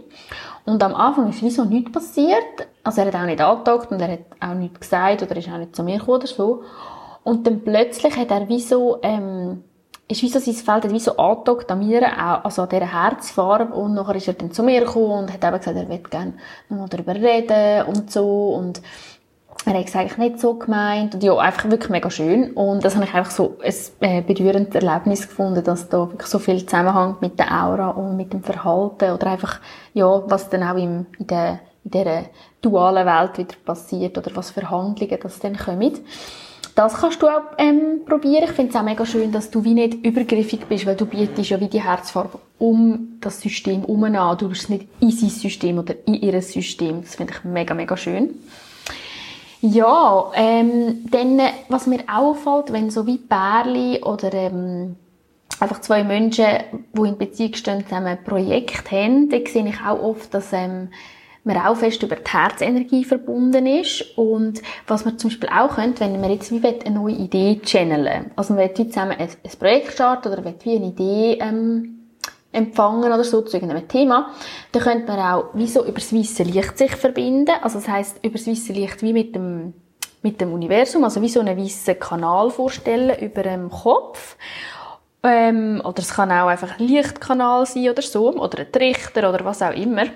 Und 0.65 0.83
am 0.83 0.95
Anfang 0.95 1.31
ist 1.31 1.43
wie 1.43 1.51
so 1.51 1.65
nichts 1.65 1.93
passiert. 1.93 2.69
Also 2.85 3.01
er 3.01 3.07
hat 3.07 3.15
auch 3.15 3.25
nicht 3.25 3.41
angedockt 3.41 3.91
und 3.91 4.01
er 4.01 4.13
hat 4.13 4.21
auch 4.41 4.55
nichts 4.55 4.81
gesagt 4.81 5.23
oder 5.23 5.37
ist 5.37 5.49
auch 5.49 5.59
nicht 5.59 5.75
zu 5.75 5.83
mir 5.83 5.99
gekommen 5.99 6.19
oder 6.19 6.27
so. 6.27 6.63
Und 7.25 7.47
dann 7.47 7.61
plötzlich 7.61 8.17
hat 8.17 8.31
er 8.31 8.49
wie 8.49 8.61
so, 8.61 8.99
ähm, 9.03 9.65
ist 10.09 10.23
wie 10.23 10.29
so 10.29 10.39
sein 10.39 10.55
Feld 10.55 10.85
hat 10.85 10.93
wie 10.93 11.01
so 11.01 11.17
angedockt 11.17 11.71
an 11.71 11.87
mir, 11.87 12.45
also 12.45 12.63
an 12.63 12.69
dieser 12.69 12.93
Herzfarbe. 12.93 13.75
Und 13.75 13.95
nachher 13.95 14.17
ist 14.17 14.29
er 14.29 14.35
dann 14.35 14.53
zu 14.53 14.63
mir 14.63 14.81
gekommen 14.81 15.25
und 15.25 15.33
hat 15.33 15.45
eben 15.45 15.59
gesagt, 15.59 15.77
er 15.77 15.89
würde 15.89 16.09
gerne 16.09 16.35
nochmal 16.69 16.89
darüber 16.89 17.15
reden 17.15 17.87
und 17.87 18.11
so. 18.11 18.51
Und 18.55 18.81
er 19.65 19.75
hat 19.75 19.89
es 19.89 19.97
eigentlich 19.97 20.19
nicht 20.19 20.41
so 20.41 20.55
gemeint 20.55 21.15
und 21.15 21.23
ja, 21.23 21.37
einfach 21.37 21.69
wirklich 21.71 21.91
mega 21.91 22.11
schön 22.11 22.53
und 22.53 22.85
das 22.85 22.95
habe 22.95 23.05
ich 23.05 23.15
einfach 23.15 23.31
so 23.31 23.59
ein 23.63 23.75
äh, 24.01 24.23
berührendes 24.23 24.75
Erlebnis 24.75 25.29
gefunden, 25.29 25.63
dass 25.65 25.89
da 25.89 26.09
wirklich 26.11 26.29
so 26.29 26.39
viel 26.39 26.65
zusammenhängt 26.65 27.21
mit 27.21 27.39
der 27.39 27.53
Aura 27.53 27.91
und 27.91 28.17
mit 28.17 28.33
dem 28.33 28.43
Verhalten 28.43 29.13
oder 29.13 29.27
einfach, 29.27 29.61
ja, 29.95 30.23
was 30.31 30.49
dann 30.49 30.63
auch 30.63 30.77
im, 30.77 31.07
in 31.19 31.27
der 31.27 31.61
in 31.85 31.91
dieser 31.91 32.25
dualen 32.61 33.07
Welt 33.07 33.39
wieder 33.39 33.55
passiert 33.65 34.19
oder 34.19 34.31
was 34.35 34.51
für 34.51 34.69
Handlungen 34.69 35.19
das 35.23 35.39
dann 35.39 35.57
kommen. 35.57 35.93
Das 36.75 36.95
kannst 36.95 37.21
du 37.23 37.27
auch 37.27 37.43
ähm, 37.57 38.03
probieren. 38.07 38.45
Ich 38.45 38.53
finde 38.53 38.71
es 38.71 38.77
auch 38.77 38.85
mega 38.85 39.05
schön, 39.05 39.33
dass 39.33 39.51
du 39.51 39.65
wie 39.65 39.75
nicht 39.75 39.95
übergriffig 40.05 40.67
bist, 40.69 40.87
weil 40.87 40.95
du 40.95 41.07
bietest 41.07 41.51
ja 41.51 41.61
wie 41.61 41.67
die 41.67 41.83
Herzfarbe 41.83 42.39
um 42.59 43.19
das 43.21 43.41
System 43.41 43.81
herum 43.81 44.05
an. 44.05 44.39
Du 44.39 44.49
bist 44.49 44.71
nicht 44.71 44.87
in 45.01 45.11
sein 45.11 45.31
System 45.31 45.79
oder 45.79 45.95
in 46.07 46.15
ihr 46.15 46.41
System. 46.41 47.03
Das 47.03 47.17
finde 47.17 47.33
ich 47.37 47.45
mega, 47.45 47.75
mega 47.75 47.97
schön. 47.97 48.35
Ja, 49.61 50.31
ähm, 50.35 51.05
dann, 51.11 51.41
was 51.69 51.87
mir 51.87 52.05
auffällt, 52.13 52.73
wenn 52.73 52.91
so 52.91 53.07
wie 53.07 53.19
Pärli 53.19 54.03
oder 54.05 54.33
ähm, 54.33 54.97
einfach 55.59 55.81
zwei 55.81 56.05
Menschen, 56.05 56.47
die 56.93 57.09
in 57.09 57.19
Beziehung 57.19 57.55
stehen, 57.55 57.85
zusammen 57.85 58.07
ein 58.07 58.25
Projekt 58.25 58.93
haben, 58.93 59.29
dann 59.29 59.47
sehe 59.47 59.67
ich 59.67 59.81
auch 59.81 60.01
oft, 60.01 60.33
dass 60.33 60.53
ähm, 60.53 60.91
man 61.43 61.57
auch 61.57 61.77
fest 61.77 62.03
über 62.05 62.15
die 62.15 62.31
Herzenergie 62.31 63.05
verbunden 63.05 63.67
ist. 63.67 64.17
Und 64.17 64.63
was 64.87 65.05
man 65.05 65.19
zum 65.19 65.31
Beispiel 65.31 65.49
auch 65.49 65.75
könnte, 65.75 66.01
wenn 66.01 66.21
man 66.21 66.31
jetzt 66.31 66.53
wie 66.53 66.65
eine 66.65 66.95
neue 66.95 67.15
Idee 67.15 67.61
channeln 67.65 68.31
Also 68.37 68.55
man 68.55 68.63
will 68.63 68.87
zusammen 68.87 69.17
ein, 69.19 69.29
ein 69.29 69.59
Projekt 69.59 69.93
starten 69.93 70.33
oder 70.33 70.45
wie 70.45 70.77
eine 70.77 70.87
Idee 70.87 71.39
ähm, 71.41 71.98
empfangen 72.53 73.13
oder 73.13 73.25
so 73.25 73.43
zu 73.43 73.57
irgendeinem 73.57 73.89
Thema, 73.89 74.31
dann 74.73 74.83
könnte 74.83 75.07
man 75.07 75.19
auch 75.19 75.45
wie 75.55 75.67
so 75.67 75.83
über 75.85 75.99
das 76.01 76.13
weiße 76.13 76.43
Licht 76.45 76.79
sich 76.79 76.97
verbinden. 76.97 77.55
Also 77.63 77.79
das 77.79 77.89
heißt 77.89 78.25
über 78.25 78.39
das 78.39 78.47
weiße 78.47 78.73
Licht 78.73 79.03
wie 79.03 79.13
mit 79.13 79.35
dem 79.35 79.75
mit 80.23 80.41
dem 80.41 80.53
Universum, 80.53 81.05
also 81.05 81.23
wie 81.23 81.29
so 81.29 81.41
einen 81.41 81.57
weißen 81.57 81.99
Kanal 81.99 82.51
vorstellen 82.51 83.17
über 83.21 83.43
dem 83.43 83.71
Kopf. 83.71 84.37
Ähm, 85.23 85.81
oder 85.85 85.99
es 85.99 86.15
kann 86.15 86.31
auch 86.31 86.49
einfach 86.49 86.79
ein 86.79 86.87
Lichtkanal 86.87 87.67
sein 87.67 87.91
oder 87.91 88.03
so, 88.03 88.33
oder 88.33 88.61
ein 88.61 88.73
Trichter 88.73 89.29
oder 89.29 89.45
was 89.45 89.63
auch 89.63 89.73
immer. 89.73 90.07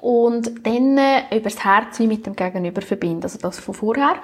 Und 0.00 0.66
dann 0.66 0.98
äh, 0.98 1.36
über 1.36 1.48
das 1.48 1.64
Herz 1.64 1.98
wie 2.00 2.06
mit 2.06 2.26
dem 2.26 2.34
Gegenüber 2.34 2.82
verbinden, 2.82 3.22
also 3.22 3.38
das 3.38 3.60
von 3.60 3.74
vorher. 3.74 4.16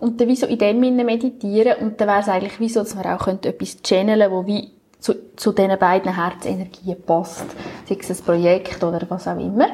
Und 0.00 0.20
dann 0.20 0.28
wie 0.28 0.36
so 0.36 0.46
in 0.46 0.58
dem 0.58 0.82
Sinne 0.82 1.04
meditieren 1.04 1.78
und 1.80 2.00
dann 2.00 2.08
wäre 2.08 2.20
es 2.20 2.28
eigentlich 2.28 2.58
wie 2.58 2.68
so, 2.68 2.80
dass 2.80 2.94
man 2.94 3.06
auch 3.06 3.24
könnte 3.24 3.50
etwas 3.50 3.80
channeln, 3.82 4.30
wo 4.30 4.46
wie 4.46 4.72
zu, 5.00 5.34
zu 5.36 5.52
diesen 5.52 5.78
beiden 5.78 6.14
Herzenergien 6.14 7.02
passt. 7.02 7.46
Sei 7.86 7.98
es 7.98 8.10
ein 8.10 8.24
Projekt 8.24 8.82
oder 8.84 9.00
was 9.08 9.26
auch 9.26 9.38
immer. 9.38 9.68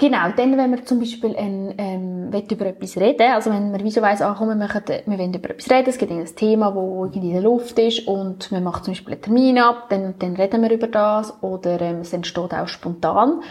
Genau, 0.00 0.30
dann, 0.34 0.56
wenn 0.56 0.70
wir 0.70 0.86
zum 0.86 0.98
Beispiel 0.98 1.36
ein, 1.36 1.74
ähm, 1.76 2.30
über 2.50 2.64
etwas 2.64 2.96
reden, 2.96 3.32
also 3.34 3.50
wenn 3.50 3.70
man 3.70 3.84
wie 3.84 3.90
so 3.90 4.00
weiss, 4.00 4.22
ah, 4.22 4.34
komm, 4.36 4.48
wir, 4.48 4.54
machen, 4.54 4.80
wir 4.86 5.18
wollen 5.18 5.34
über 5.34 5.50
etwas 5.50 5.70
reden, 5.70 5.90
es 5.90 5.98
gibt 5.98 6.10
ein 6.10 6.24
Thema, 6.24 6.74
wo 6.74 7.04
irgendwie 7.04 7.28
in 7.28 7.34
der 7.34 7.42
Luft 7.42 7.78
ist 7.78 8.08
und 8.08 8.50
man 8.50 8.64
macht 8.64 8.86
zum 8.86 8.94
Beispiel 8.94 9.12
einen 9.12 9.22
Termin 9.22 9.58
ab, 9.58 9.90
dann, 9.90 10.14
dann 10.18 10.36
reden 10.36 10.62
wir 10.62 10.70
über 10.70 10.86
das 10.86 11.34
oder 11.42 11.78
ähm, 11.82 11.98
es 12.00 12.14
entsteht 12.14 12.54
auch 12.54 12.66
spontan, 12.66 13.42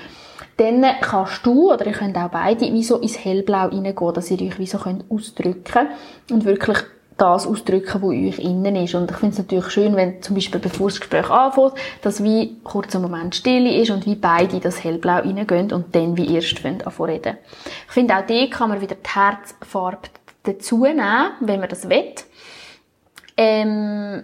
dann 0.57 0.83
kannst 1.01 1.45
du 1.45 1.71
oder 1.71 1.85
ihr 1.85 1.91
könnt 1.91 2.17
auch 2.17 2.29
beide 2.29 2.61
wie 2.73 2.83
so 2.83 2.97
ins 2.97 3.23
Hellblau 3.23 3.67
reingehen, 3.67 4.13
dass 4.15 4.31
ihr 4.31 4.41
euch 4.41 4.57
wie 4.57 4.65
so 4.65 4.79
könnt 4.79 5.05
ausdrücken 5.11 5.89
und 6.31 6.45
wirklich 6.45 6.79
das 7.19 7.45
ausdrücken, 7.45 8.01
was 8.01 8.09
euch 8.09 8.39
innen 8.39 8.75
ist. 8.75 8.95
Und 8.95 9.11
ich 9.11 9.17
finde 9.17 9.33
es 9.33 9.37
natürlich 9.39 9.69
schön, 9.69 9.95
wenn 9.95 10.21
zum 10.21 10.35
Beispiel 10.35 10.59
bevor 10.59 10.89
das 10.89 10.99
Gespräch 10.99 11.29
anfängt, 11.29 11.73
dass 12.01 12.23
wie 12.23 12.57
kurz 12.63 12.95
ein 12.95 13.01
Moment 13.01 13.35
Stille 13.35 13.75
ist 13.75 13.91
und 13.91 14.05
wie 14.05 14.15
beide 14.15 14.59
das 14.59 14.83
Hellblau 14.83 15.17
reingehen 15.17 15.71
und 15.73 15.95
dann 15.95 16.17
wie 16.17 16.33
erst 16.33 16.65
anfangen 16.65 17.09
reden. 17.09 17.37
Ich 17.87 17.93
finde 17.93 18.17
auch 18.17 18.25
die 18.25 18.49
kann 18.49 18.69
man 18.69 18.81
wieder 18.81 18.95
die 18.95 19.09
Herzfarbe 19.09 20.09
dazu 20.43 20.83
nehmen, 20.83 21.31
wenn 21.41 21.59
man 21.59 21.69
das 21.69 21.89
will. 21.89 22.13
Ähm, 23.37 24.23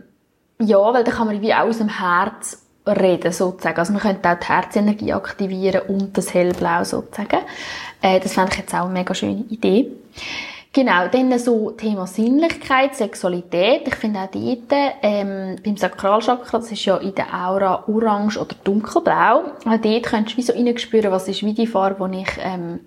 ja, 0.59 0.93
weil 0.93 1.03
dann 1.03 1.13
kann 1.13 1.27
man 1.27 1.41
wie 1.41 1.53
aus 1.53 1.77
dem 1.77 1.89
Herz 1.89 2.65
reden, 2.87 3.31
sozusagen. 3.31 3.77
Also 3.77 3.93
man 3.93 4.01
könnte 4.01 4.29
auch 4.29 4.39
die 4.39 4.47
Herzenergie 4.47 5.13
aktivieren 5.13 5.81
und 5.87 6.17
das 6.17 6.33
Hellblau 6.33 6.83
sozusagen. 6.83 7.39
Äh, 8.01 8.19
das 8.19 8.33
fände 8.33 8.51
ich 8.53 8.59
jetzt 8.59 8.73
auch 8.73 8.85
eine 8.85 8.93
mega 8.93 9.13
schöne 9.13 9.43
Idee. 9.49 9.91
Genau, 10.75 11.07
dann 11.07 11.39
so 11.39 11.71
Thema 11.71 12.05
Sinnlichkeit, 12.05 12.95
Sexualität. 12.95 13.87
Ich 13.87 13.95
finde 13.95 14.19
auch 14.19 14.29
dort, 14.29 14.97
ähm, 15.03 15.55
beim 15.63 15.77
Sakralchakra, 15.77 16.57
das 16.57 16.69
ist 16.69 16.83
ja 16.83 16.97
in 16.97 17.15
der 17.15 17.33
Aura 17.33 17.85
orange 17.87 18.37
oder 18.37 18.53
dunkelblau. 18.61 19.43
Auch 19.65 19.77
dort 19.81 20.03
könntest 20.03 20.33
du 20.33 20.37
wie 20.37 20.41
so 20.41 20.51
reinspüren, 20.51 21.13
was 21.13 21.29
ist 21.29 21.43
wie 21.43 21.53
die 21.53 21.65
Farbe, 21.65 22.09
die 22.09 22.23
ich, 22.23 22.37
ähm, 22.43 22.81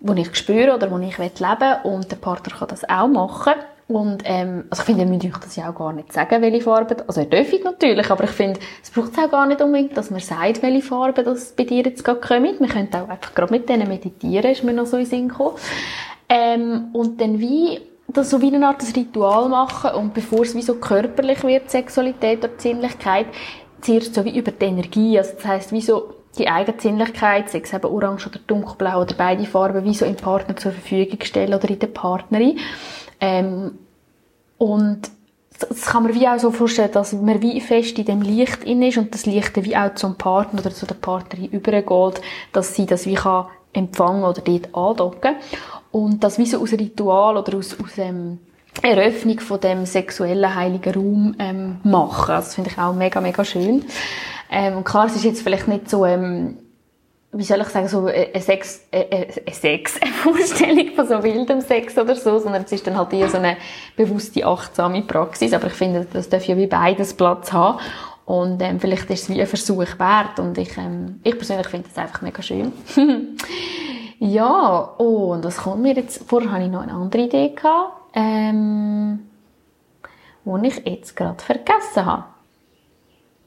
die 0.00 0.22
ich 0.22 0.34
spüre 0.36 0.74
oder 0.74 0.86
die 0.86 1.06
ich 1.06 1.18
leben 1.18 1.34
will. 1.38 1.76
Und 1.84 2.10
der 2.10 2.16
Partner 2.16 2.56
kann 2.56 2.68
das 2.68 2.88
auch 2.88 3.08
machen. 3.08 3.52
Und, 3.88 4.22
ähm, 4.24 4.64
also 4.70 4.80
ich 4.80 4.86
finde, 4.86 5.02
ihr 5.02 5.08
müsst 5.10 5.26
euch 5.26 5.44
das 5.44 5.56
ja 5.56 5.68
auch 5.68 5.74
gar 5.74 5.92
nicht 5.92 6.10
sagen, 6.10 6.40
welche 6.40 6.62
Farbe, 6.62 6.96
also 7.06 7.20
ihr 7.20 7.28
dürft 7.28 7.62
natürlich, 7.62 8.10
aber 8.10 8.24
ich 8.24 8.30
finde, 8.30 8.60
es 8.82 8.90
braucht 8.90 9.18
auch 9.18 9.30
gar 9.30 9.46
nicht 9.46 9.60
unbedingt, 9.60 9.94
dass 9.98 10.10
man 10.10 10.20
sagt, 10.20 10.62
welche 10.62 10.80
Farbe 10.80 11.24
das 11.24 11.52
bei 11.52 11.64
dir 11.64 11.82
jetzt 11.82 12.04
gerade 12.04 12.20
kommt. 12.20 12.60
Man 12.60 12.70
könnte 12.70 13.02
auch 13.02 13.08
einfach 13.08 13.34
gerade 13.34 13.52
mit 13.52 13.68
denen 13.68 13.88
meditieren, 13.88 14.50
ist 14.50 14.64
mir 14.64 14.72
noch 14.72 14.86
so 14.86 14.96
in 14.96 15.04
Sinn 15.04 15.28
gekommen. 15.28 15.56
Ähm, 16.28 16.88
und 16.92 17.20
dann 17.20 17.38
wie, 17.38 17.80
das 18.08 18.30
so 18.30 18.40
wie 18.40 18.54
eine 18.54 18.66
Art 18.66 18.82
Ritual 18.94 19.48
machen 19.48 19.90
und 19.92 20.14
bevor 20.14 20.42
es 20.42 20.54
wie 20.54 20.62
so 20.62 20.74
körperlich 20.74 21.42
wird, 21.42 21.70
Sexualität 21.70 22.44
oder 22.44 22.52
Sinnlichkeit, 22.58 23.26
zuerst 23.80 24.14
so 24.14 24.24
wie 24.24 24.36
über 24.38 24.50
die 24.50 24.66
Energie, 24.66 25.18
also 25.18 25.32
das 25.34 25.44
heisst, 25.46 25.72
wie 25.72 25.80
so 25.80 26.14
die 26.36 26.48
eigene 26.48 26.80
Sinnlichkeit, 26.80 27.50
sei 27.50 27.60
es 27.60 27.72
eben 27.72 27.86
orange 27.86 28.26
oder 28.28 28.38
dunkelblau 28.46 29.02
oder 29.02 29.14
beide 29.16 29.44
Farben, 29.44 29.84
wie 29.84 29.94
so 29.94 30.04
im 30.04 30.16
Partner 30.16 30.56
zur 30.56 30.72
Verfügung 30.72 31.18
stellen 31.22 31.54
oder 31.54 31.68
in 31.68 31.78
der 31.78 31.86
Partnerin. 31.88 32.58
Ähm, 33.20 33.78
und 34.58 35.10
das 35.58 35.86
kann 35.86 36.04
man 36.04 36.14
wie 36.14 36.28
auch 36.28 36.38
so 36.38 36.52
vorstellen, 36.52 36.92
dass 36.92 37.12
man 37.12 37.42
wie 37.42 37.60
fest 37.60 37.98
in 37.98 38.04
dem 38.04 38.22
Licht 38.22 38.62
in 38.64 38.82
ist 38.82 38.98
und 38.98 39.12
das 39.12 39.26
Licht 39.26 39.56
wie 39.64 39.76
auch 39.76 39.94
zum 39.94 40.16
Partner 40.16 40.60
oder 40.60 40.70
zu 40.70 40.86
der 40.86 40.94
Partnerin 40.94 41.50
übergeht, 41.50 42.20
dass 42.52 42.74
sie 42.74 42.86
das 42.86 43.06
wie 43.06 43.14
kann 43.14 43.46
empfangen 43.72 44.24
oder 44.24 44.40
dort 44.40 44.74
andocken. 44.74 45.36
Und 45.90 46.22
das 46.22 46.38
wie 46.38 46.46
so 46.46 46.60
aus 46.60 46.72
Ritual 46.72 47.36
oder 47.36 47.56
aus, 47.56 47.76
aus 47.82 47.96
ähm, 47.96 48.38
Eröffnung 48.82 49.40
von 49.40 49.60
dem 49.60 49.86
sexuellen 49.86 50.54
heiligen 50.54 50.94
Raum 50.94 51.36
ähm, 51.38 51.76
machen. 51.82 52.34
Das 52.34 52.54
finde 52.54 52.70
ich 52.70 52.78
auch 52.78 52.94
mega, 52.94 53.20
mega 53.20 53.44
schön. 53.44 53.84
Ähm, 54.50 54.78
und 54.78 54.84
klar, 54.84 55.06
es 55.06 55.16
ist 55.16 55.24
jetzt 55.24 55.42
vielleicht 55.42 55.68
nicht 55.68 55.90
so, 55.90 56.04
ähm, 56.06 56.58
wie 57.32 57.44
soll 57.44 57.60
ich 57.60 57.68
sagen, 57.68 57.88
so 57.88 58.06
eine 58.06 58.40
Sex, 58.40 58.86
eine 58.92 59.26
Sex, 59.52 60.00
eine 60.00 60.12
Vorstellung 60.12 60.94
von 60.94 61.06
so 61.06 61.22
wildem 61.22 61.60
Sex 61.60 61.98
oder 61.98 62.14
so, 62.14 62.38
sondern 62.38 62.64
es 62.64 62.72
ist 62.72 62.86
dann 62.86 62.96
halt 62.96 63.12
eher 63.12 63.28
so 63.28 63.36
eine 63.38 63.56
bewusste, 63.96 64.46
achtsame 64.46 65.02
Praxis. 65.02 65.52
Aber 65.52 65.66
ich 65.66 65.74
finde, 65.74 66.06
das 66.12 66.28
darf 66.28 66.44
ja 66.44 66.56
wie 66.56 66.66
beides 66.66 67.14
Platz 67.14 67.52
haben. 67.52 67.80
Und 68.24 68.62
ähm, 68.62 68.78
vielleicht 68.78 69.10
ist 69.10 69.22
es 69.22 69.28
wie 69.30 69.40
ein 69.40 69.46
Versuch 69.46 69.98
wert. 69.98 70.38
Und 70.38 70.56
ich, 70.58 70.76
ähm, 70.76 71.20
ich 71.24 71.36
persönlich 71.36 71.66
finde 71.66 71.88
das 71.88 72.02
einfach 72.02 72.22
mega 72.22 72.42
schön. 72.42 72.72
ja, 74.18 74.78
und 74.98 75.44
was 75.44 75.58
kommt 75.58 75.82
mir 75.82 75.94
jetzt? 75.94 76.28
Vorher 76.28 76.50
hatte 76.50 76.64
ich 76.64 76.70
noch 76.70 76.82
eine 76.82 76.92
andere 76.92 77.22
Idee 77.22 77.50
gehabt, 77.50 77.92
ähm, 78.14 79.28
wo 80.44 80.56
ich 80.58 80.84
jetzt 80.84 81.14
gerade 81.16 81.42
vergessen 81.42 82.04
habe. 82.04 82.24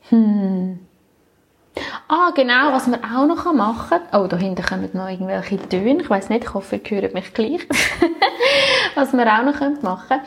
Hm. 0.10 0.80
Ah, 2.08 2.32
genau, 2.36 2.72
was 2.74 2.88
man 2.88 3.04
auch 3.04 3.26
noch 3.26 3.54
machen 3.54 3.90
kann. 3.90 4.22
Oh, 4.22 4.28
da 4.28 4.38
hinten 4.38 4.64
kommen 4.64 4.90
noch 4.94 5.10
irgendwelche 5.10 5.58
Töne. 5.70 6.02
Ich 6.02 6.10
weiß 6.10 6.30
nicht, 6.30 6.44
ich 6.44 6.54
hoffe, 6.54 6.78
ihr 6.78 7.02
hört 7.02 7.14
mich 7.14 7.34
gleich. 7.34 7.68
was 8.96 9.14
wir 9.14 9.26
auch 9.26 9.44
noch 9.44 9.82
machen 9.82 10.08
können, 10.08 10.22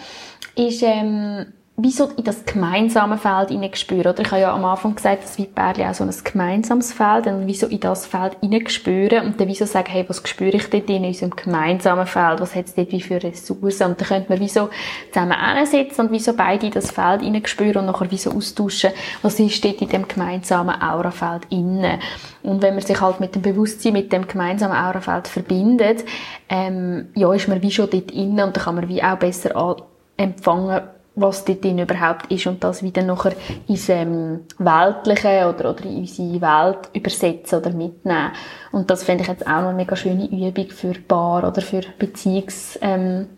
ist, 0.57 0.83
ähm, 0.83 1.53
wie 1.77 1.91
so 1.91 2.09
in 2.17 2.23
das 2.23 2.45
gemeinsame 2.45 3.19
Feld 3.19 3.49
hineinspüren. 3.49 4.13
Oder 4.13 4.21
ich 4.21 4.31
habe 4.31 4.43
ja 4.43 4.55
am 4.55 4.65
Anfang 4.65 4.95
gesagt, 4.95 5.25
dass 5.25 5.41
Weitbärli 5.41 5.85
auch 5.85 5.95
so 5.95 6.05
ein 6.05 6.15
gemeinsames 6.23 6.93
Feld, 6.93 7.27
und 7.27 7.49
wie 7.49 7.55
so 7.55 7.67
in 7.67 7.81
das 7.81 8.07
Feld 8.07 8.37
hineinspüren 8.41 9.27
und 9.27 9.41
dann 9.41 9.49
wie 9.49 9.57
so 9.57 9.67
sagen, 9.67 9.91
hey, 9.91 10.05
was 10.07 10.23
spüre 10.25 10.57
ich 10.57 10.71
dort 10.71 10.89
in 10.89 11.05
unserem 11.05 11.35
gemeinsamen 11.35 12.07
Feld? 12.07 12.41
Was 12.41 12.55
hat 12.55 12.67
es 12.67 12.75
dort 12.75 12.93
wie 12.93 13.01
für 13.01 13.21
Ressourcen? 13.21 13.89
Und 13.89 14.01
dann 14.01 14.07
könnte 14.07 14.29
man 14.29 14.39
wie 14.39 14.49
so 14.49 14.71
zusammen 15.13 15.57
hinsitzen 15.57 16.07
und 16.07 16.13
wie 16.13 16.21
so 16.21 16.35
beide 16.35 16.67
in 16.67 16.73
das 16.73 16.93
Feld 16.93 17.23
hineinspüren 17.23 17.79
und 17.79 17.87
nachher 17.87 18.11
wie 18.11 18.19
so 18.19 18.31
austauschen, 18.31 18.93
was 19.23 19.41
ist 19.41 19.65
dort 19.65 19.83
in 19.83 19.89
dem 19.89 20.07
gemeinsamen 20.07 20.81
Aurafeld 20.81 21.43
innen. 21.51 21.99
Und 22.45 22.63
wenn 22.63 22.75
man 22.75 22.85
sich 22.85 23.01
halt 23.01 23.19
mit 23.19 23.35
dem 23.35 23.43
Bewusstsein, 23.43 23.95
mit 23.95 24.13
dem 24.13 24.29
gemeinsamen 24.29 24.77
Aurafeld 24.77 25.27
verbindet, 25.27 26.05
ähm, 26.49 27.09
ja, 27.17 27.33
ist 27.35 27.49
man 27.49 27.63
wie 27.63 27.73
schon 27.73 27.91
dort 27.91 28.13
innen 28.13 28.45
und 28.45 28.57
dann 28.57 28.65
kann 28.65 28.77
man 28.77 28.89
wie 28.89 29.03
auch 29.03 29.19
besser 29.19 29.77
empfangen, 30.17 30.83
was 31.17 31.45
dort 31.45 31.63
drin 31.65 31.79
überhaupt 31.79 32.31
ist 32.31 32.47
und 32.47 32.65
das 32.65 32.83
wieder 32.83 33.03
nachher 33.03 33.35
ins 33.69 33.89
ähm, 33.89 34.41
Weltliche 34.59 35.49
oder, 35.49 35.71
oder 35.71 35.85
in 35.85 35.99
unsere 35.99 36.41
Welt 36.41 36.91
übersetzen 36.93 37.59
oder 37.61 37.71
mitnehmen. 37.71 38.33
Und 38.73 38.91
das 38.91 39.05
finde 39.05 39.23
ich 39.23 39.29
jetzt 39.29 39.47
auch 39.47 39.61
noch 39.61 39.69
eine 39.69 39.75
mega 39.75 39.95
schöne 39.95 40.27
Übung 40.27 40.71
für 40.71 40.95
Paar 40.95 41.47
oder 41.47 41.63
für 41.63 41.83
Beziehungsthematiken. 41.99 43.29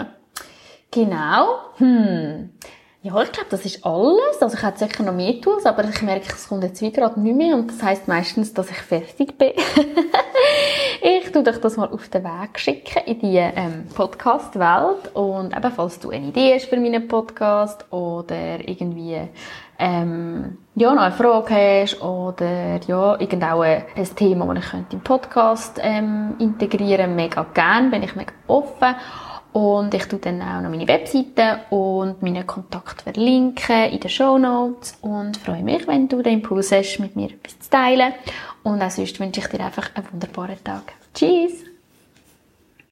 Ähm, 0.00 0.06
genau. 0.90 1.58
Hm. 1.76 2.50
Ja, 3.02 3.22
ich 3.22 3.30
glaube, 3.30 3.48
das 3.50 3.64
ist 3.64 3.86
alles. 3.86 4.42
Also 4.42 4.56
ich 4.56 4.62
hätte 4.62 4.78
sicher 4.80 5.04
noch 5.04 5.14
mehr 5.14 5.40
Tools, 5.40 5.64
aber 5.64 5.84
ich 5.84 6.02
merke, 6.02 6.26
es 6.34 6.48
kommt 6.48 6.64
jetzt 6.64 6.82
wieder 6.82 7.16
nicht 7.16 7.36
mehr 7.36 7.54
und 7.54 7.68
das 7.68 7.82
heisst 7.82 8.08
meistens, 8.08 8.52
dass 8.52 8.70
ich 8.70 8.78
fertig 8.78 9.38
bin. 9.38 9.52
tue 11.44 11.52
dich 11.52 11.60
das 11.60 11.76
mal 11.76 11.88
auf 11.88 12.08
den 12.08 12.24
Weg 12.24 12.58
schicken 12.58 13.02
in 13.06 13.18
die 13.20 13.36
ähm, 13.36 13.86
Podcast-Welt 13.94 15.14
und 15.14 15.56
eben, 15.56 15.72
falls 15.72 16.00
du 16.00 16.10
eine 16.10 16.26
Idee 16.26 16.54
hast 16.54 16.66
für 16.66 16.78
meinen 16.78 17.06
Podcast 17.06 17.84
oder 17.92 18.66
irgendwie 18.66 19.20
ähm, 19.78 20.58
ja, 20.74 20.92
noch 20.92 21.02
eine 21.02 21.14
Frage 21.14 21.54
hast 21.54 22.02
oder 22.02 22.80
ja, 22.86 23.20
irgendwo 23.20 23.60
ein, 23.60 23.84
Thema, 24.16 24.52
das 24.52 24.64
ich 24.64 24.70
könnte 24.70 24.96
im 24.96 25.02
Podcast 25.02 25.78
ähm, 25.80 26.34
integrieren 26.40 27.14
mega 27.14 27.46
gern, 27.54 27.90
bin 27.92 28.02
ich 28.02 28.16
mega 28.16 28.32
offen. 28.48 28.96
Und 29.58 29.92
ich 29.92 30.04
tue 30.04 30.20
dann 30.20 30.40
auch 30.40 30.60
noch 30.60 30.70
meine 30.70 30.86
Webseite 30.86 31.62
und 31.70 32.22
meine 32.22 32.44
Kontakte 32.44 33.02
verlinken 33.02 33.90
in 33.90 33.98
den 33.98 34.08
Show 34.08 34.38
Notes 34.38 34.96
und 35.00 35.36
freue 35.36 35.64
mich, 35.64 35.84
wenn 35.88 36.06
du 36.06 36.22
den 36.22 36.34
Impuls 36.34 36.70
hast, 36.70 37.00
mit 37.00 37.16
mir 37.16 37.30
etwas 37.30 37.58
zu 37.58 37.68
teilen. 37.68 38.12
Und 38.62 38.80
auch 38.80 38.90
sonst 38.90 39.18
wünsche 39.18 39.40
ich 39.40 39.48
dir 39.48 39.58
einfach 39.58 39.90
einen 39.96 40.06
wunderbaren 40.12 40.62
Tag. 40.62 40.92
Tschüss! 41.12 41.67